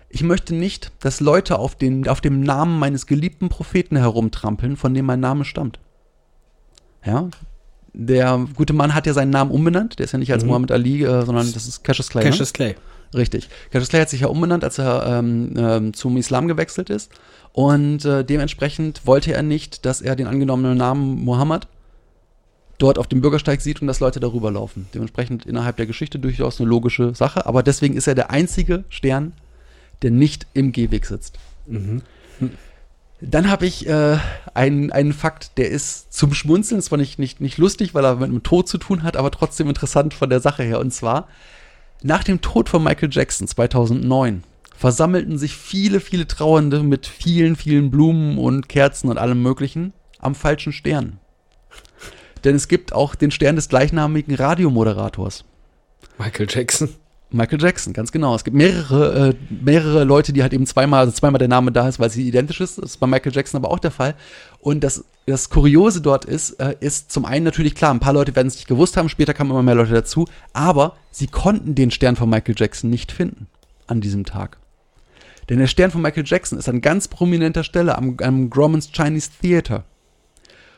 ich 0.10 0.24
möchte 0.24 0.56
nicht, 0.56 0.91
dass 1.00 1.19
Leute 1.19 1.60
auf, 1.60 1.76
den, 1.76 2.08
auf 2.08 2.22
dem 2.22 2.41
Namen 2.41 2.80
meines 2.80 3.06
geliebten 3.06 3.50
Propheten 3.50 3.95
herumtrampeln, 3.95 4.76
von 4.76 4.93
dem 4.93 5.06
mein 5.06 5.19
Name 5.19 5.45
stammt. 5.45 5.80
Ja, 7.06 7.30
der 7.93 8.48
gute 8.56 8.74
Mann 8.74 8.93
hat 8.93 9.06
ja 9.08 9.13
seinen 9.13 9.30
Namen 9.30 9.52
umbenannt, 9.52 10.00
der 10.00 10.06
ist 10.06 10.12
ja 10.12 10.19
nicht 10.19 10.32
als 10.32 10.45
Muhammad 10.45 10.72
Ali, 10.72 11.04
äh, 11.04 11.26
sondern 11.26 11.52
das 11.52 11.67
ist 11.67 11.84
Cassius 11.84 12.10
Clay. 12.10 12.24
ne? 12.24 12.30
Cassius 12.30 12.54
Clay. 12.54 12.76
Richtig. 13.13 13.50
Cassius 13.72 13.89
Clay 13.89 14.02
hat 14.02 14.10
sich 14.10 14.22
ja 14.22 14.28
umbenannt, 14.28 14.63
als 14.63 14.78
er 14.78 15.06
ähm, 15.08 15.54
ähm, 15.58 15.93
zum 15.93 16.17
Islam 16.17 16.48
gewechselt 16.48 16.89
ist. 16.89 17.12
Und 17.54 18.06
äh, 18.06 18.24
dementsprechend 18.24 19.06
wollte 19.08 19.34
er 19.34 19.41
nicht, 19.41 19.86
dass 19.86 20.02
er 20.02 20.15
den 20.15 20.28
angenommenen 20.28 20.78
Namen 20.78 21.24
Muhammad 21.24 21.67
dort 22.78 23.00
auf 23.00 23.08
dem 23.08 23.22
Bürgersteig 23.22 23.62
sieht 23.62 23.82
und 23.82 23.88
dass 23.88 24.00
Leute 24.00 24.19
darüber 24.19 24.52
laufen. 24.52 24.88
Dementsprechend 24.93 25.45
innerhalb 25.45 25.78
der 25.78 25.88
Geschichte 25.88 26.19
durchaus 26.19 26.60
eine 26.60 26.69
logische 26.69 27.15
Sache. 27.15 27.45
Aber 27.45 27.63
deswegen 27.63 27.95
ist 27.95 28.08
er 28.08 28.15
der 28.15 28.30
einzige 28.30 28.84
Stern, 28.89 29.34
der 30.02 30.12
nicht 30.12 30.48
im 30.54 30.72
Gehweg 30.72 31.06
sitzt. 31.06 31.38
Dann 33.22 33.50
habe 33.50 33.66
ich 33.66 33.88
äh, 33.88 34.18
einen, 34.54 34.92
einen 34.92 35.14
Fakt, 35.14 35.58
der 35.58 35.70
ist 35.70 36.14
zum 36.14 36.34
Schmunzeln, 36.34 36.82
zwar 36.82 36.98
nicht, 36.98 37.20
nicht, 37.20 37.42
nicht 37.42 37.58
lustig, 37.58 37.94
weil 37.94 38.06
er 38.06 38.16
mit 38.16 38.30
dem 38.30 38.44
Tod 38.44 38.70
zu 38.70 38.78
tun 38.78 39.04
hat, 39.04 39.18
aber 39.18 39.30
trotzdem 39.32 39.68
interessant 39.68 40.14
von 40.14 40.30
der 40.30 40.40
Sache 40.40 40.64
her. 40.64 40.80
Und 40.80 40.94
zwar, 40.94 41.28
nach 42.02 42.24
dem 42.24 42.40
Tod 42.40 42.70
von 42.70 42.84
Michael 42.84 43.10
Jackson 43.12 43.48
2009 43.48 44.44
versammelten 44.76 45.38
sich 45.38 45.58
viele, 45.58 46.00
viele 46.00 46.28
Trauernde 46.28 46.82
mit 46.82 47.06
vielen, 47.06 47.58
vielen 47.58 47.92
Blumen 47.92 48.38
und 48.38 48.70
Kerzen 48.70 49.10
und 49.10 49.18
allem 49.18 49.44
Möglichen 49.44 49.92
am 50.20 50.36
falschen 50.36 50.72
Stern. 50.72 51.20
Denn 52.46 52.56
es 52.56 52.70
gibt 52.70 52.94
auch 52.94 53.16
den 53.16 53.32
Stern 53.32 53.58
des 53.58 53.68
gleichnamigen 53.68 54.36
Radiomoderators. 54.36 55.44
Michael 56.18 56.48
Jackson. 56.50 56.90
Michael 57.32 57.62
Jackson, 57.62 57.94
ganz 57.94 58.12
genau. 58.12 58.34
Es 58.34 58.44
gibt 58.44 58.58
mehrere, 58.58 59.30
äh, 59.30 59.36
mehrere 59.50 60.04
Leute, 60.04 60.34
die 60.34 60.42
halt 60.42 60.54
eben 60.54 60.65
zweimal, 60.65 61.02
also 61.02 61.12
zweimal 61.12 61.38
der 61.38 61.48
Name 61.48 61.72
da 61.72 61.88
ist, 61.88 62.00
weil 62.00 62.10
sie 62.10 62.28
identisch 62.28 62.60
ist. 62.60 62.80
Das 62.80 62.92
ist 62.92 62.98
bei 62.98 63.06
Michael 63.06 63.34
Jackson 63.34 63.62
aber 63.62 63.72
auch 63.72 63.80
der 63.80 63.92
Fall. 63.92 64.15
Und 64.60 64.84
das, 64.84 65.06
das 65.28 65.50
Kuriose 65.50 66.02
dort 66.02 66.26
ist, 66.26 66.60
äh, 66.60 66.76
ist 66.80 67.12
zum 67.12 67.26
einen 67.26 67.46
natürlich 67.46 67.76
klar, 67.76 67.94
ein 67.94 68.00
paar 68.00 68.13
Leute 68.13 68.36
werden 68.36 68.48
es 68.48 68.56
nicht 68.56 68.68
gewusst 68.68 68.98
haben, 68.98 69.10
später 69.10 69.36
kamen 69.36 69.52
immer 69.52 69.62
mehr 69.62 69.76
Leute 69.76 69.94
dazu, 69.94 70.26
aber 70.54 70.96
sie 71.12 71.28
konnten 71.28 71.76
den 71.76 71.92
Stern 71.92 72.15
von 72.15 72.30
Michael 72.30 72.56
Jackson 72.58 72.89
nicht 72.89 73.12
finden 73.12 73.48
an 73.86 74.02
diesem 74.02 74.26
Tag. 74.26 74.58
Denn 75.50 75.60
der 75.60 75.68
Stern 75.68 75.92
von 75.92 76.02
Michael 76.02 76.26
Jackson 76.26 76.58
ist 76.58 76.68
an 76.68 76.82
ganz 76.82 77.08
prominenter 77.08 77.63
Stelle 77.63 77.96
am, 77.98 78.18
am 78.22 78.50
Grauman's 78.50 78.92
Chinese 78.92 79.30
Theater. 79.42 79.84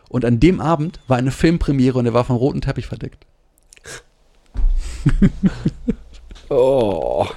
Und 0.10 0.26
an 0.26 0.42
dem 0.42 0.60
Abend 0.60 1.00
war 1.08 1.18
eine 1.18 1.32
Filmpremiere 1.32 1.98
und 1.98 2.06
er 2.06 2.14
war 2.14 2.26
vom 2.26 2.36
roten 2.36 2.60
Teppich 2.60 2.88
verdeckt. 2.88 3.26
Oh. 6.52 7.28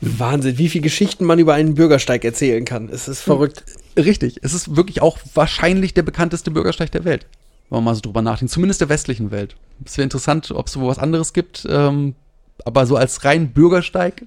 Wahnsinn, 0.00 0.58
wie 0.58 0.68
viele 0.68 0.82
Geschichten 0.82 1.24
man 1.24 1.38
über 1.38 1.54
einen 1.54 1.74
Bürgersteig 1.74 2.24
erzählen 2.24 2.64
kann. 2.64 2.88
Es 2.88 3.06
ist 3.06 3.20
verrückt. 3.20 3.64
Richtig, 3.96 4.38
es 4.42 4.52
ist 4.52 4.74
wirklich 4.74 5.00
auch 5.00 5.16
wahrscheinlich 5.34 5.94
der 5.94 6.02
bekannteste 6.02 6.50
Bürgersteig 6.50 6.90
der 6.90 7.04
Welt. 7.04 7.26
Wenn 7.68 7.76
man 7.76 7.84
mal 7.84 7.94
so 7.94 8.00
drüber 8.00 8.20
nachdenkt, 8.20 8.52
zumindest 8.52 8.80
der 8.80 8.88
westlichen 8.88 9.30
Welt. 9.30 9.54
Es 9.84 9.96
wäre 9.96 10.04
interessant, 10.04 10.50
ob 10.50 10.66
es 10.66 10.72
so 10.72 10.84
was 10.84 10.98
anderes 10.98 11.32
gibt, 11.32 11.68
ähm, 11.70 12.16
aber 12.64 12.84
so 12.84 12.96
als 12.96 13.24
rein 13.24 13.52
Bürgersteig, 13.52 14.24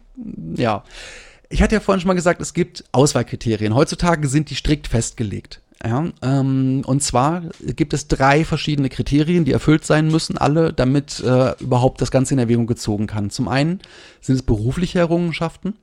ja. 0.56 0.86
Ich 1.50 1.62
hatte 1.62 1.76
ja 1.76 1.82
vorhin 1.82 2.00
schon 2.00 2.08
mal 2.08 2.14
gesagt, 2.14 2.42
es 2.42 2.54
gibt 2.54 2.86
Auswahlkriterien. 2.94 3.76
Heutzutage 3.76 4.30
sind 4.30 4.50
die 4.50 4.56
strikt 4.56 4.88
festgelegt. 4.88 5.60
Ja, 5.86 6.06
ähm, 6.22 6.82
und 6.86 7.04
zwar 7.04 7.44
gibt 7.60 7.94
es 7.94 8.08
drei 8.08 8.46
verschiedene 8.46 8.88
Kriterien, 8.88 9.44
die 9.44 9.52
erfüllt 9.52 9.84
sein 9.84 10.08
müssen, 10.08 10.38
alle, 10.38 10.72
damit 10.72 11.20
äh, 11.20 11.56
überhaupt 11.60 12.00
das 12.00 12.10
Ganze 12.10 12.34
in 12.34 12.40
Erwägung 12.40 12.68
gezogen 12.68 13.06
kann. 13.06 13.30
Zum 13.30 13.50
einen 13.50 13.80
sind 14.22 14.36
es 14.36 14.44
berufliche 14.44 15.00
Errungenschaften, 15.00 15.76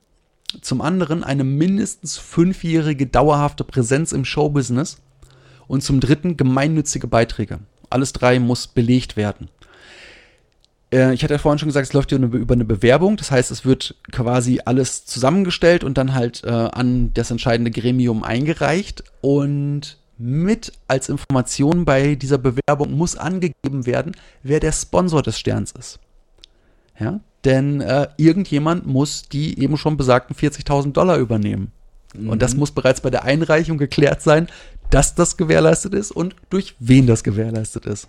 zum 0.59 0.81
anderen 0.81 1.23
eine 1.23 1.43
mindestens 1.43 2.17
fünfjährige 2.17 3.05
dauerhafte 3.05 3.63
Präsenz 3.63 4.11
im 4.11 4.25
Showbusiness 4.25 4.97
und 5.67 5.83
zum 5.83 5.99
dritten 5.99 6.35
gemeinnützige 6.35 7.07
Beiträge. 7.07 7.59
Alles 7.91 8.11
drei 8.11 8.39
muss 8.39 8.67
belegt 8.67 9.17
werden. 9.17 9.49
Äh, 10.93 11.13
Ich 11.13 11.23
hatte 11.23 11.33
ja 11.33 11.37
vorhin 11.39 11.59
schon 11.59 11.69
gesagt, 11.69 11.87
es 11.87 11.93
läuft 11.93 12.09
hier 12.09 12.19
über 12.19 12.53
eine- 12.53 12.65
Bewerbung. 12.65 13.17
Das 13.17 13.31
heißt, 13.31 13.51
es 13.51 13.65
wird 13.65 13.95
quasi 14.11 14.61
alles 14.65 15.05
zusammengestellt 15.05 15.83
und 15.83 15.97
dann 15.97 16.13
halt 16.13 16.43
äh, 16.43 16.49
an 16.49 17.11
das 17.13 17.31
entscheidende 17.31 17.71
Gremium 17.71 18.23
eingereicht. 18.23 19.03
Und 19.21 19.97
mit 20.17 20.73
als 20.87 21.09
Information 21.09 21.83
bei 21.85 22.15
dieser 22.15 22.37
Bewerbung 22.37 22.91
muss 22.95 23.15
angegeben 23.15 23.85
werden, 23.87 24.15
wer 24.43 24.59
der 24.59 24.71
Sponsor 24.71 25.23
des 25.23 25.39
Sterns 25.39 25.71
ist. 25.71 25.99
Ja, 26.99 27.21
denn 27.43 27.81
äh, 27.81 28.07
irgendjemand 28.17 28.85
muss 28.85 29.23
die 29.23 29.59
eben 29.59 29.77
schon 29.77 29.97
besagten 29.97 30.35
40.000 30.35 30.91
Dollar 30.91 31.17
übernehmen, 31.17 31.71
Und 32.27 32.43
das 32.43 32.55
muss 32.55 32.69
bereits 32.69 33.01
bei 33.01 33.09
der 33.09 33.23
Einreichung 33.23 33.79
geklärt 33.79 34.21
sein, 34.21 34.47
dass 34.91 35.15
das 35.15 35.37
gewährleistet 35.37 35.95
ist 35.95 36.11
und 36.11 36.35
durch 36.51 36.75
wen 36.77 37.07
das 37.07 37.23
gewährleistet 37.23 37.87
ist. 37.87 38.07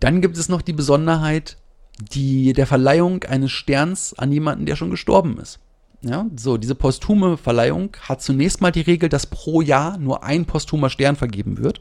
Dann 0.00 0.20
gibt 0.20 0.36
es 0.36 0.48
noch 0.48 0.62
die 0.62 0.72
Besonderheit 0.72 1.56
die, 1.98 2.52
der 2.52 2.66
Verleihung 2.66 3.24
eines 3.24 3.52
Sterns 3.52 4.14
an 4.14 4.32
jemanden, 4.32 4.66
der 4.66 4.76
schon 4.76 4.90
gestorben 4.90 5.38
ist. 5.38 5.60
Ja, 6.02 6.26
so, 6.36 6.58
diese 6.58 6.74
posthume 6.74 7.36
Verleihung 7.36 7.96
hat 8.02 8.20
zunächst 8.20 8.60
mal 8.60 8.72
die 8.72 8.82
Regel, 8.82 9.08
dass 9.08 9.26
pro 9.26 9.62
Jahr 9.62 9.96
nur 9.96 10.22
ein 10.22 10.44
posthumer 10.44 10.90
Stern 10.90 11.16
vergeben 11.16 11.58
wird. 11.58 11.80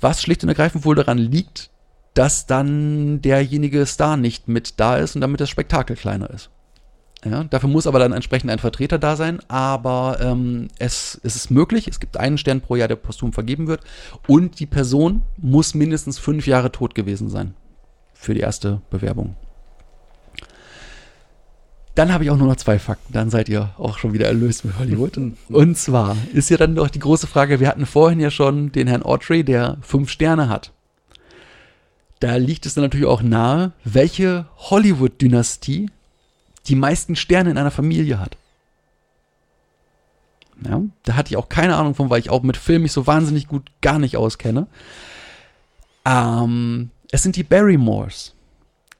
Was 0.00 0.20
schlicht 0.20 0.42
und 0.42 0.50
ergreifend 0.50 0.84
wohl 0.84 0.94
daran 0.94 1.16
liegt, 1.16 1.70
dass 2.12 2.46
dann 2.46 3.22
derjenige 3.22 3.86
Star 3.86 4.16
nicht 4.16 4.46
mit 4.48 4.78
da 4.78 4.96
ist 4.98 5.14
und 5.14 5.20
damit 5.22 5.40
das 5.40 5.48
Spektakel 5.48 5.96
kleiner 5.96 6.28
ist. 6.30 6.50
Ja, 7.24 7.44
dafür 7.44 7.70
muss 7.70 7.86
aber 7.86 7.98
dann 7.98 8.12
entsprechend 8.12 8.50
ein 8.50 8.58
Vertreter 8.58 8.98
da 8.98 9.16
sein, 9.16 9.40
aber 9.48 10.18
ähm, 10.20 10.68
es, 10.78 11.18
es 11.22 11.36
ist 11.36 11.50
möglich, 11.50 11.88
es 11.88 11.98
gibt 11.98 12.18
einen 12.18 12.36
Stern 12.36 12.60
pro 12.60 12.76
Jahr, 12.76 12.88
der 12.88 12.96
posthum 12.96 13.32
vergeben 13.32 13.66
wird 13.66 13.80
und 14.26 14.60
die 14.60 14.66
Person 14.66 15.22
muss 15.38 15.74
mindestens 15.74 16.18
fünf 16.18 16.46
Jahre 16.46 16.70
tot 16.70 16.94
gewesen 16.94 17.30
sein 17.30 17.54
für 18.12 18.34
die 18.34 18.40
erste 18.40 18.82
Bewerbung. 18.90 19.36
Dann 21.94 22.12
habe 22.12 22.24
ich 22.24 22.30
auch 22.30 22.36
nur 22.36 22.48
noch 22.48 22.56
zwei 22.56 22.78
Fakten, 22.78 23.12
dann 23.12 23.30
seid 23.30 23.48
ihr 23.48 23.70
auch 23.78 23.98
schon 23.98 24.12
wieder 24.12 24.26
erlöst 24.26 24.64
mit 24.64 24.78
Hollywood. 24.78 25.16
Und 25.48 25.78
zwar 25.78 26.16
ist 26.32 26.50
ja 26.50 26.56
dann 26.56 26.74
doch 26.74 26.88
die 26.88 26.98
große 26.98 27.28
Frage, 27.28 27.60
wir 27.60 27.68
hatten 27.68 27.86
vorhin 27.86 28.20
ja 28.20 28.30
schon 28.30 28.72
den 28.72 28.88
Herrn 28.88 29.02
Autry, 29.02 29.44
der 29.44 29.78
fünf 29.80 30.10
Sterne 30.10 30.48
hat. 30.48 30.72
Da 32.18 32.36
liegt 32.36 32.66
es 32.66 32.74
dann 32.74 32.82
natürlich 32.82 33.06
auch 33.06 33.22
nahe, 33.22 33.72
welche 33.84 34.46
Hollywood-Dynastie 34.56 35.90
die 36.66 36.76
meisten 36.76 37.16
Sterne 37.16 37.50
in 37.50 37.58
einer 37.58 37.70
Familie 37.70 38.18
hat. 38.18 38.36
Ja, 40.64 40.80
da 41.02 41.16
hatte 41.16 41.30
ich 41.30 41.36
auch 41.36 41.48
keine 41.48 41.76
Ahnung 41.76 41.94
von, 41.94 42.10
weil 42.10 42.20
ich 42.20 42.30
auch 42.30 42.42
mit 42.42 42.56
Film 42.56 42.82
mich 42.82 42.92
so 42.92 43.06
wahnsinnig 43.06 43.48
gut 43.48 43.70
gar 43.80 43.98
nicht 43.98 44.16
auskenne. 44.16 44.66
Ähm, 46.04 46.90
es 47.10 47.22
sind 47.22 47.36
die 47.36 47.42
Barrymores. 47.42 48.34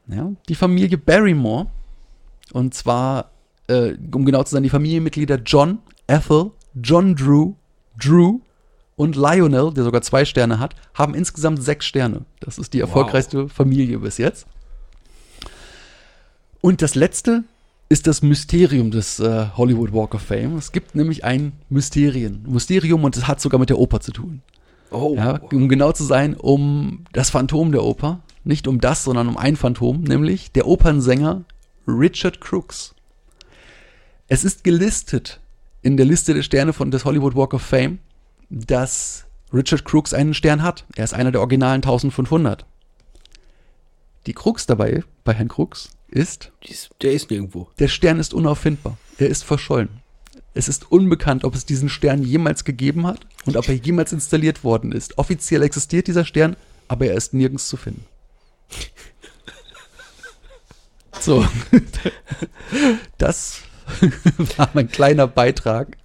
Ja, 0.09 0.33
die 0.49 0.55
Familie 0.55 0.99
Barrymore. 0.99 1.67
Und 2.53 2.75
zwar, 2.75 3.31
äh, 3.69 3.95
um 4.13 4.25
genau 4.25 4.43
zu 4.43 4.55
sein, 4.55 4.63
die 4.63 4.71
Familienmitglieder 4.71 5.37
John, 5.37 5.79
Ethel, 6.07 6.51
John 6.75 7.15
Drew, 7.15 7.55
Drew 7.99 8.41
und 8.97 9.17
Lionel, 9.17 9.73
der 9.73 9.85
sogar 9.85 10.03
zwei 10.03 10.25
Sterne 10.25 10.59
hat, 10.59 10.75
haben 10.93 11.15
insgesamt 11.15 11.63
sechs 11.63 11.87
Sterne. 11.87 12.25
Das 12.41 12.59
ist 12.59 12.75
die 12.75 12.81
erfolgreichste 12.81 13.49
Familie 13.49 13.99
bis 13.99 14.19
jetzt. 14.19 14.47
Und 16.61 16.83
das 16.83 16.95
letzte 16.95 17.45
ist 17.95 18.09
das 18.09 18.23
Mysterium 18.23 18.91
des 18.91 19.21
äh, 19.21 19.47
Hollywood 19.57 19.93
Walk 19.93 20.17
of 20.17 20.23
Fame. 20.23 20.57
Es 20.57 20.73
gibt 20.73 20.97
nämlich 20.97 21.23
ein 21.23 21.53
Mysterien. 21.69 22.45
Mysterium 22.49 23.05
und 23.05 23.17
es 23.17 23.29
hat 23.29 23.41
sogar 23.41 23.61
mit 23.61 23.71
der 23.71 23.79
Oper 23.79 24.01
zu 24.01 24.11
tun. 24.11 24.43
Oh. 24.91 25.15
Ja, 25.15 25.39
um 25.53 25.69
genau 25.69 25.93
zu 25.93 26.03
sein, 26.03 26.35
um 26.35 27.05
das 27.13 27.31
Phantom 27.31 27.71
der 27.71 27.85
Oper. 27.85 28.19
Nicht 28.43 28.67
um 28.67 28.81
das, 28.81 29.05
sondern 29.05 29.29
um 29.29 29.37
ein 29.37 29.55
Phantom, 29.55 30.03
nämlich 30.03 30.51
der 30.51 30.67
Opernsänger 30.67 31.45
Richard 31.87 32.41
Crooks. 32.41 32.97
Es 34.27 34.43
ist 34.43 34.65
gelistet 34.65 35.39
in 35.83 35.97
der 35.97 36.07
Liste 36.07 36.35
der 36.35 36.43
Sterne 36.43 36.73
von 36.73 36.91
des 36.91 37.05
Hollywood 37.05 37.37
Walk 37.37 37.55
of 37.55 37.63
Fame, 37.63 38.01
dass 38.51 39.25
Richard 39.53 39.85
Crooks 39.85 40.13
einen 40.13 40.35
Stern 40.35 40.65
hat. 40.65 40.85
Er 40.97 41.05
ist 41.05 41.15
einer 41.15 41.31
der 41.31 41.43
originalen 41.43 41.77
1500. 41.77 42.67
Die 44.27 44.33
Krux 44.33 44.67
dabei, 44.67 45.05
bei 45.23 45.33
Herrn 45.33 45.47
Crooks, 45.47 45.91
ist, 46.15 46.53
Der 47.03 47.13
ist 47.13 47.31
nirgendwo. 47.31 47.69
der 47.79 47.89
Stern 47.89 48.19
ist 48.21 48.33
unauffindbar. 48.35 48.97
Er 49.19 49.29
ist 49.29 49.45
verschollen. 49.45 49.89
Es 50.55 50.69
ist 50.69 50.91
unbekannt, 50.91 51.45
ob 51.45 51.55
es 51.55 51.67
diesen 51.67 51.89
Stern 51.89 52.23
jemals 52.23 52.65
gegeben 52.65 53.07
hat 53.07 53.27
und 53.45 53.57
ob 53.57 53.69
er 53.69 53.75
jemals 53.75 54.13
installiert 54.13 54.63
worden 54.63 54.93
ist. 54.93 55.19
Offiziell 55.19 55.63
existiert 55.63 56.07
dieser 56.07 56.25
Stern, 56.25 56.57
aber 56.89 57.07
er 57.07 57.17
ist 57.17 57.35
nirgends 57.35 57.69
zu 57.69 57.77
finden. 57.77 58.05
So, 61.21 61.45
das 63.19 63.61
war 64.57 64.71
mein 64.75 64.89
kleiner 64.91 65.27
Beitrag. 65.27 65.97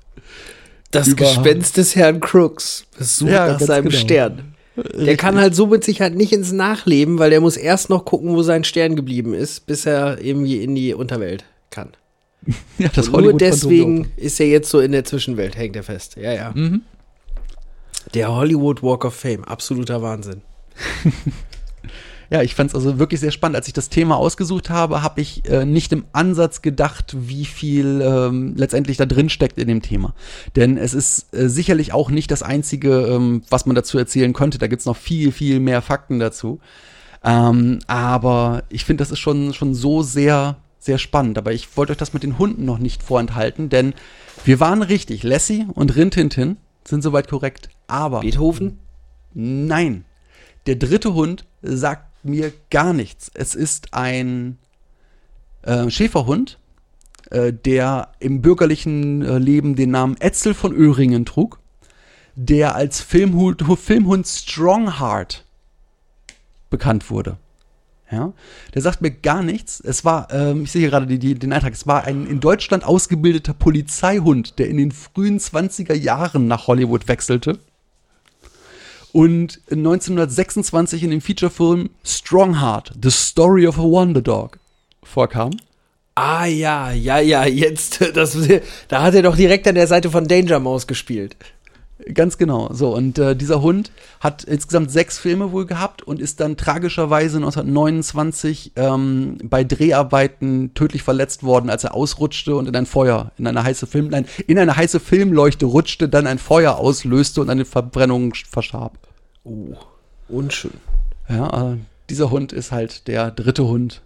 Das 0.91 1.15
Gespenst 1.15 1.77
des 1.77 1.95
Herrn 1.95 2.19
Crooks. 2.19 2.85
Besucht 2.97 3.29
Ja, 3.31 3.47
nach 3.53 3.59
seinem 3.59 3.89
genau. 3.89 3.99
Stern. 3.99 4.55
Der 4.75 5.17
kann 5.17 5.37
halt 5.37 5.55
so 5.55 5.67
mit 5.67 5.83
Sicherheit 5.83 6.15
nicht 6.15 6.31
ins 6.31 6.51
Nachleben, 6.51 7.19
weil 7.19 7.29
der 7.29 7.41
muss 7.41 7.57
erst 7.57 7.89
noch 7.89 8.05
gucken, 8.05 8.35
wo 8.35 8.43
sein 8.43 8.63
Stern 8.63 8.95
geblieben 8.95 9.33
ist, 9.33 9.65
bis 9.65 9.85
er 9.85 10.21
irgendwie 10.21 10.63
in 10.63 10.75
die 10.75 10.93
Unterwelt 10.93 11.45
kann. 11.69 11.89
Ja, 12.77 12.87
das 12.95 13.09
Und 13.09 13.23
nur 13.23 13.33
deswegen 13.33 14.11
ist 14.15 14.39
er 14.39 14.47
jetzt 14.47 14.69
so 14.69 14.79
in 14.79 14.93
der 14.93 15.03
Zwischenwelt, 15.03 15.57
hängt 15.57 15.75
er 15.75 15.83
fest. 15.83 16.15
Ja, 16.15 16.31
ja. 16.31 16.51
Mhm. 16.55 16.81
Der 18.13 18.33
Hollywood 18.33 18.81
Walk 18.81 19.03
of 19.03 19.13
Fame, 19.13 19.43
absoluter 19.43 20.01
Wahnsinn. 20.01 20.41
Ja, 22.31 22.43
ich 22.43 22.53
fand 22.53 22.69
es 22.69 22.75
also 22.75 22.99
wirklich 22.99 23.19
sehr 23.19 23.31
spannend. 23.31 23.55
Als 23.55 23.67
ich 23.67 23.73
das 23.73 23.89
Thema 23.89 24.17
ausgesucht 24.17 24.69
habe, 24.69 25.01
habe 25.01 25.19
ich 25.19 25.45
äh, 25.49 25.65
nicht 25.65 25.91
im 25.91 26.05
Ansatz 26.11 26.61
gedacht, 26.61 27.15
wie 27.17 27.45
viel 27.45 28.01
ähm, 28.01 28.53
letztendlich 28.55 28.97
da 28.97 29.07
drin 29.07 29.29
steckt 29.29 29.57
in 29.57 29.67
dem 29.67 29.81
Thema. 29.81 30.13
Denn 30.55 30.77
es 30.77 30.93
ist 30.93 31.33
äh, 31.33 31.49
sicherlich 31.49 31.91
auch 31.91 32.11
nicht 32.11 32.29
das 32.29 32.43
Einzige, 32.43 33.07
ähm, 33.07 33.41
was 33.49 33.65
man 33.65 33.75
dazu 33.75 33.97
erzählen 33.97 34.33
könnte. 34.33 34.59
Da 34.59 34.67
gibt's 34.67 34.85
noch 34.85 34.97
viel, 34.97 35.31
viel 35.31 35.59
mehr 35.59 35.81
Fakten 35.81 36.19
dazu. 36.19 36.59
Ähm, 37.23 37.79
aber 37.87 38.63
ich 38.69 38.85
finde, 38.85 39.01
das 39.01 39.11
ist 39.11 39.19
schon, 39.19 39.53
schon 39.55 39.73
so 39.73 40.03
sehr, 40.03 40.57
sehr 40.77 40.99
spannend. 40.99 41.39
Aber 41.39 41.51
ich 41.51 41.75
wollte 41.77 41.91
euch 41.91 41.97
das 41.97 42.13
mit 42.13 42.21
den 42.21 42.37
Hunden 42.37 42.63
noch 42.63 42.77
nicht 42.77 43.01
vorenthalten, 43.01 43.69
denn 43.69 43.93
wir 44.45 44.59
waren 44.59 44.83
richtig. 44.83 45.23
Lassie 45.23 45.65
und 45.73 45.95
Rintintin 45.95 46.57
sind 46.87 47.01
soweit 47.01 47.27
korrekt. 47.27 47.69
Aber 47.87 48.19
Beethoven? 48.21 48.77
Nein. 49.33 50.05
Der 50.67 50.75
dritte 50.75 51.13
Hund 51.13 51.45
sagt 51.61 52.08
mir 52.23 52.51
gar 52.69 52.93
nichts. 52.93 53.31
Es 53.33 53.55
ist 53.55 53.93
ein 53.93 54.57
äh, 55.63 55.89
Schäferhund, 55.89 56.59
äh, 57.29 57.53
der 57.53 58.09
im 58.19 58.41
bürgerlichen 58.41 59.21
äh, 59.21 59.37
Leben 59.37 59.75
den 59.75 59.91
Namen 59.91 60.17
Etzel 60.19 60.53
von 60.53 60.73
Öhringen 60.73 61.25
trug, 61.25 61.59
der 62.35 62.75
als 62.75 63.01
Filmhund, 63.01 63.63
Filmhund 63.77 64.27
Strongheart 64.27 65.45
bekannt 66.69 67.09
wurde. 67.09 67.37
Ja, 68.11 68.33
der 68.73 68.81
sagt 68.81 69.01
mir 69.01 69.11
gar 69.11 69.43
nichts. 69.43 69.79
Es 69.79 70.03
war, 70.03 70.33
ähm, 70.33 70.63
ich 70.63 70.71
sehe 70.71 70.81
hier 70.81 70.89
gerade 70.89 71.05
die, 71.05 71.19
die, 71.19 71.35
den 71.35 71.53
Eintrag, 71.53 71.73
es 71.73 71.85
war 71.85 72.05
ein 72.05 72.25
in 72.25 72.39
Deutschland 72.39 72.83
ausgebildeter 72.83 73.53
Polizeihund, 73.53 74.57
der 74.57 74.67
in 74.67 74.77
den 74.77 74.91
frühen 74.91 75.39
20er 75.39 75.93
Jahren 75.93 76.47
nach 76.47 76.65
Hollywood 76.65 77.07
wechselte 77.07 77.59
und 79.11 79.61
1926 79.69 81.03
in 81.03 81.11
dem 81.11 81.21
Featurefilm 81.21 81.89
Strongheart, 82.03 82.93
The 83.01 83.11
Story 83.11 83.67
of 83.67 83.79
a 83.79 83.83
Wonder 83.83 84.21
Dog 84.21 84.59
vorkam. 85.03 85.51
Ah 86.15 86.45
ja, 86.45 86.91
ja, 86.91 87.19
ja, 87.19 87.45
jetzt, 87.45 88.01
das, 88.13 88.37
da 88.87 89.01
hat 89.01 89.15
er 89.15 89.21
doch 89.21 89.35
direkt 89.35 89.67
an 89.67 89.75
der 89.75 89.87
Seite 89.87 90.09
von 90.09 90.27
Danger 90.27 90.59
Mouse 90.59 90.85
gespielt. 90.85 91.35
Ganz 92.13 92.37
genau. 92.37 92.69
So, 92.71 92.95
und 92.95 93.19
äh, 93.19 93.35
dieser 93.35 93.61
Hund 93.61 93.91
hat 94.21 94.45
insgesamt 94.45 94.89
sechs 94.89 95.19
Filme 95.19 95.51
wohl 95.51 95.65
gehabt 95.65 96.01
und 96.01 96.21
ist 96.21 96.39
dann 96.39 96.55
tragischerweise 96.55 97.37
1929 97.37 98.73
ähm, 98.77 99.37
bei 99.43 99.65
Dreharbeiten 99.65 100.73
tödlich 100.73 101.03
verletzt 101.03 101.43
worden, 101.43 101.69
als 101.69 101.83
er 101.83 101.93
ausrutschte 101.93 102.55
und 102.55 102.67
in 102.67 102.75
ein 102.75 102.85
Feuer, 102.85 103.31
in 103.37 103.47
eine 103.47 103.63
heiße 103.63 103.85
Film, 103.85 104.07
nein, 104.07 104.25
in 104.47 104.57
eine 104.57 104.77
heiße 104.77 105.01
Filmleuchte 105.01 105.65
rutschte, 105.65 106.07
dann 106.07 106.25
ein 106.25 106.39
Feuer 106.39 106.77
auslöste 106.77 107.41
und 107.41 107.49
eine 107.49 107.65
Verbrennung 107.65 108.33
verstarb. 108.33 108.97
Oh, 109.43 109.75
unschön. 110.29 110.71
Ja, 111.27 111.73
äh, 111.73 111.77
dieser 112.09 112.31
Hund 112.31 112.53
ist 112.53 112.71
halt 112.71 113.07
der 113.09 113.29
dritte 113.29 113.67
Hund, 113.67 114.01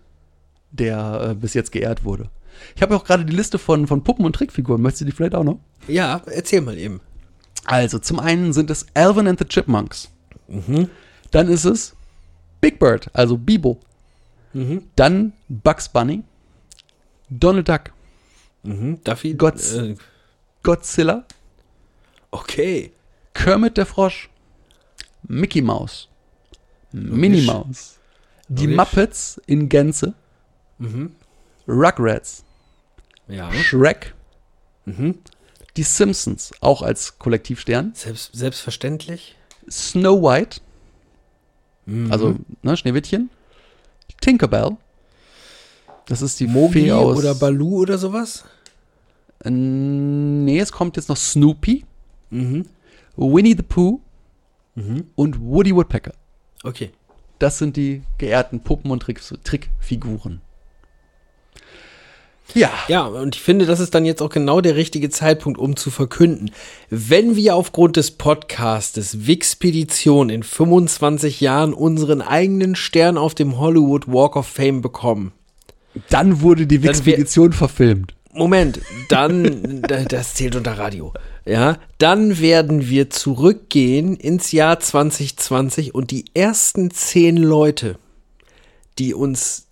der 0.72 1.30
äh, 1.30 1.36
bis 1.36 1.54
jetzt 1.54 1.72
geehrt 1.72 2.04
wurde. 2.06 2.30
Ich 2.76 2.82
habe 2.82 2.96
auch 2.96 3.04
gerade 3.04 3.24
die 3.24 3.36
Liste 3.36 3.60
von, 3.60 3.86
von 3.86 4.04
Puppen 4.04 4.26
und 4.26 4.36
Trickfiguren. 4.36 4.82
Möchtest 4.82 5.02
du 5.02 5.06
die 5.06 5.12
vielleicht 5.12 5.36
auch 5.36 5.44
noch? 5.44 5.60
Ja, 5.88 6.22
erzähl 6.26 6.62
mal 6.62 6.78
eben. 6.78 7.02
Also, 7.66 8.00
zum 8.00 8.20
einen 8.20 8.54
sind 8.54 8.70
es 8.70 8.86
Alvin 8.94 9.28
and 9.28 9.40
the 9.40 9.46
Chipmunks. 9.46 10.10
Dann 11.32 11.48
ist 11.50 11.66
es 11.66 11.96
Big 12.62 12.80
Bird, 12.80 13.10
also 13.14 13.38
Bibo. 13.38 13.80
Dann 14.96 15.34
Bugs 15.50 15.90
Bunny, 15.90 16.24
Donald 17.30 17.68
Duck, 17.68 17.92
Mhm. 18.64 19.04
Duffy? 19.04 19.34
Gott's- 19.34 19.74
Äh, 19.74 19.96
Godzilla, 20.62 21.26
okay. 22.32 22.92
Kermit 23.34 23.78
der 23.78 23.86
Frosch, 23.88 24.30
Mickey 25.24 25.62
Mouse, 25.62 26.08
Minnie 26.92 27.42
Mouse, 27.42 27.98
die 28.48 28.68
Logisch. 28.68 28.78
Muppets 28.78 29.42
in 29.48 29.68
Gänze, 29.70 30.14
Rugrats, 31.68 32.44
Ja. 33.28 33.52
Shrek, 33.54 34.14
Mhm. 34.86 35.18
Die 35.78 35.84
Simpsons, 35.84 36.52
auch 36.62 36.82
als 36.82 37.18
Kollektivstern, 37.20 37.94
Selbst, 37.96 38.32
selbstverständlich. 38.34 39.36
Snow 39.70 40.22
White, 40.22 40.62
Mhm. 41.86 42.12
also 42.12 42.36
ne, 42.62 42.78
Schneewittchen, 42.78 43.30
Tinkerbell, 44.22 44.78
das 46.06 46.22
ist 46.22 46.40
die 46.40 46.48
Mogi 46.48 46.74
Fee 46.84 46.92
aus 46.92 47.18
oder 47.18 47.36
Baloo 47.36 47.80
oder 47.82 47.98
sowas? 47.98 48.46
Nee, 49.46 50.60
es 50.60 50.72
kommt 50.72 50.96
jetzt 50.96 51.10
noch 51.10 51.18
Snoopy, 51.18 51.84
Winnie 52.30 53.56
the 53.58 53.64
Pooh 53.64 54.00
und 55.16 55.40
Woody 55.42 55.76
Woodpecker. 55.76 56.14
Okay. 56.64 56.92
Das 57.40 57.58
sind 57.58 57.76
die 57.76 58.04
geehrten 58.18 58.62
Puppen- 58.62 58.92
und 58.92 59.02
Trick 59.02 59.20
Trickfiguren. 59.44 60.40
Ja, 62.54 62.72
Ja, 62.88 63.04
und 63.06 63.36
ich 63.36 63.42
finde, 63.42 63.66
das 63.66 63.80
ist 63.80 63.96
dann 63.96 64.06
jetzt 64.06 64.22
auch 64.22 64.30
genau 64.30 64.62
der 64.62 64.76
richtige 64.76 65.10
Zeitpunkt, 65.10 65.58
um 65.60 65.76
zu 65.76 65.90
verkünden. 65.90 66.52
Wenn 66.90 67.36
wir 67.36 67.56
aufgrund 67.56 67.96
des 67.96 68.12
Podcastes 68.12 69.26
Wixpedition 69.26 70.30
in 70.30 70.44
25 70.44 71.42
Jahren 71.42 71.74
unseren 71.74 72.22
eigenen 72.22 72.76
Stern 72.76 73.18
auf 73.18 73.34
dem 73.34 73.58
Hollywood 73.60 74.08
Walk 74.08 74.36
of 74.36 74.46
Fame 74.46 74.82
bekommen, 74.82 75.32
dann 76.10 76.42
wurde 76.42 76.68
die 76.68 76.84
Wixpedition 76.84 77.54
verfilmt. 77.54 78.14
Moment, 78.34 78.82
dann, 79.10 79.82
da- 79.88 80.04
das 80.04 80.34
zählt 80.36 80.56
unter 80.56 80.78
Radio. 80.78 81.14
Ja, 81.46 81.78
dann 81.98 82.40
werden 82.40 82.88
wir 82.90 83.10
zurückgehen 83.10 84.16
ins 84.16 84.52
Jahr 84.52 84.80
2020 84.80 85.94
und 85.96 86.12
die 86.12 86.26
ersten 86.34 86.90
zehn 86.92 87.38
Leute, 87.38 87.98
die 89.00 89.14
uns 89.14 89.68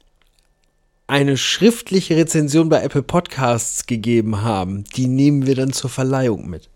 eine 1.12 1.36
schriftliche 1.36 2.16
Rezension 2.16 2.70
bei 2.70 2.82
Apple 2.82 3.03
Podcasts 3.03 3.86
gegeben 3.86 4.43
haben, 4.43 4.86
die 4.95 5.07
nehmen 5.07 5.45
wir 5.45 5.55
dann 5.55 5.74
zur 5.74 5.89
Verleihung 5.89 6.49
mit. 6.49 6.70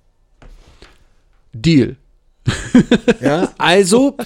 Deal. 1.54 1.96
Ja, 3.22 3.54
also 3.58 4.18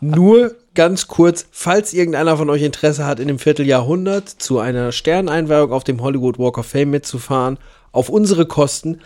nur 0.00 0.54
ganz 0.76 1.08
kurz, 1.08 1.48
falls 1.50 1.92
irgendeiner 1.92 2.36
von 2.36 2.48
euch 2.50 2.62
Interesse 2.62 3.04
hat, 3.04 3.18
in 3.18 3.26
dem 3.26 3.40
Vierteljahrhundert 3.40 4.28
zu 4.28 4.60
einer 4.60 4.92
Sterneinweihung 4.92 5.72
auf 5.72 5.82
dem 5.82 6.02
Hollywood 6.02 6.38
Walk 6.38 6.56
of 6.56 6.66
Fame 6.66 6.90
mitzufahren, 6.90 7.58
auf 7.90 8.08
unsere 8.08 8.46
Kosten, 8.46 9.00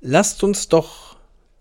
lasst 0.00 0.42
uns 0.42 0.68
doch 0.68 1.16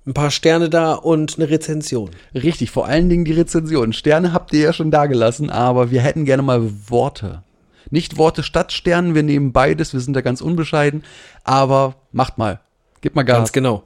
ein 0.07 0.13
paar 0.13 0.31
Sterne 0.31 0.69
da 0.69 0.93
und 0.93 1.37
eine 1.37 1.49
Rezension. 1.49 2.11
Richtig, 2.33 2.71
vor 2.71 2.85
allen 2.85 3.09
Dingen 3.09 3.25
die 3.25 3.33
Rezension. 3.33 3.91
Sterne 3.91 4.31
habt 4.31 4.53
ihr 4.53 4.61
ja 4.61 4.71
schon 4.71 4.91
dagelassen, 4.91 5.49
aber 5.49 5.91
wir 5.91 5.99
hätten 5.99 6.23
gerne 6.23 6.41
mal 6.41 6.71
Worte. 6.87 7.43
Nicht 7.91 8.17
Worte 8.17 8.43
statt 8.43 8.71
Sternen, 8.71 9.15
wir 9.15 9.23
nehmen 9.23 9.51
beides, 9.51 9.93
wir 9.93 9.99
sind 9.99 10.13
da 10.13 10.21
ganz 10.21 10.41
unbescheiden, 10.41 11.03
aber 11.43 11.95
macht 12.11 12.37
mal. 12.37 12.59
Gebt 13.01 13.15
mal 13.15 13.23
Gas. 13.23 13.37
Ganz 13.37 13.51
genau. 13.51 13.83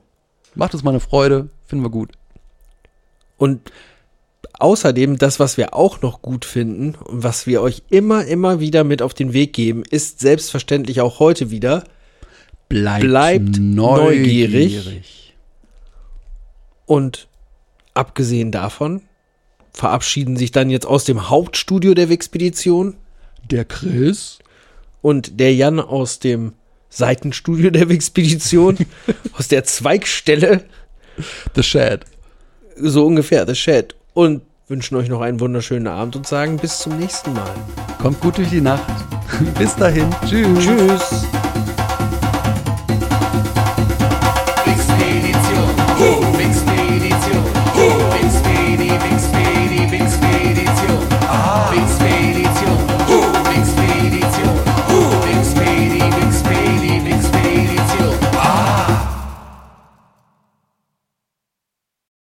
Macht 0.55 0.73
uns 0.73 0.83
mal 0.83 0.91
eine 0.91 0.99
Freude, 0.99 1.49
finden 1.65 1.85
wir 1.85 1.89
gut. 1.89 2.11
Und 3.37 3.71
außerdem, 4.59 5.17
das, 5.17 5.39
was 5.39 5.57
wir 5.57 5.73
auch 5.73 6.01
noch 6.01 6.21
gut 6.21 6.45
finden 6.45 6.95
und 6.95 7.23
was 7.23 7.47
wir 7.47 7.61
euch 7.61 7.83
immer, 7.89 8.25
immer 8.25 8.59
wieder 8.59 8.83
mit 8.83 9.01
auf 9.01 9.13
den 9.13 9.33
Weg 9.33 9.53
geben, 9.53 9.83
ist 9.89 10.19
selbstverständlich 10.19 11.01
auch 11.01 11.19
heute 11.19 11.49
wieder, 11.49 11.83
Bleibt, 12.69 13.03
Bleibt 13.03 13.59
neugierig. 13.59 14.73
neugierig. 14.73 15.35
Und 16.85 17.27
abgesehen 17.93 18.51
davon 18.51 19.01
verabschieden 19.73 20.37
sich 20.37 20.51
dann 20.51 20.69
jetzt 20.69 20.85
aus 20.85 21.03
dem 21.03 21.29
Hauptstudio 21.29 21.93
der 21.93 22.09
Wixpedition 22.09 22.95
Der 23.49 23.65
Chris. 23.65 24.39
und 25.01 25.39
der 25.39 25.53
Jan 25.53 25.79
aus 25.79 26.19
dem 26.19 26.53
Seitenstudio 26.89 27.71
der 27.71 27.89
Wixpedition, 27.89 28.77
aus 29.37 29.47
der 29.47 29.63
Zweigstelle, 29.63 30.63
The 31.55 31.63
Shed. 31.63 32.05
so 32.77 33.05
ungefähr, 33.05 33.45
das 33.45 33.57
Chat. 33.57 33.95
Und 34.13 34.41
wünschen 34.67 34.95
euch 34.95 35.09
noch 35.09 35.21
einen 35.21 35.39
wunderschönen 35.39 35.87
Abend 35.87 36.15
und 36.15 36.27
sagen 36.27 36.57
bis 36.57 36.79
zum 36.79 36.97
nächsten 36.97 37.33
Mal. 37.33 37.53
Kommt 38.01 38.21
gut 38.21 38.37
durch 38.37 38.49
die 38.49 38.61
Nacht. 38.61 38.83
Bis 39.59 39.75
dahin. 39.75 40.09
Tschüss. 40.27 40.59
Tschüss. 40.59 41.42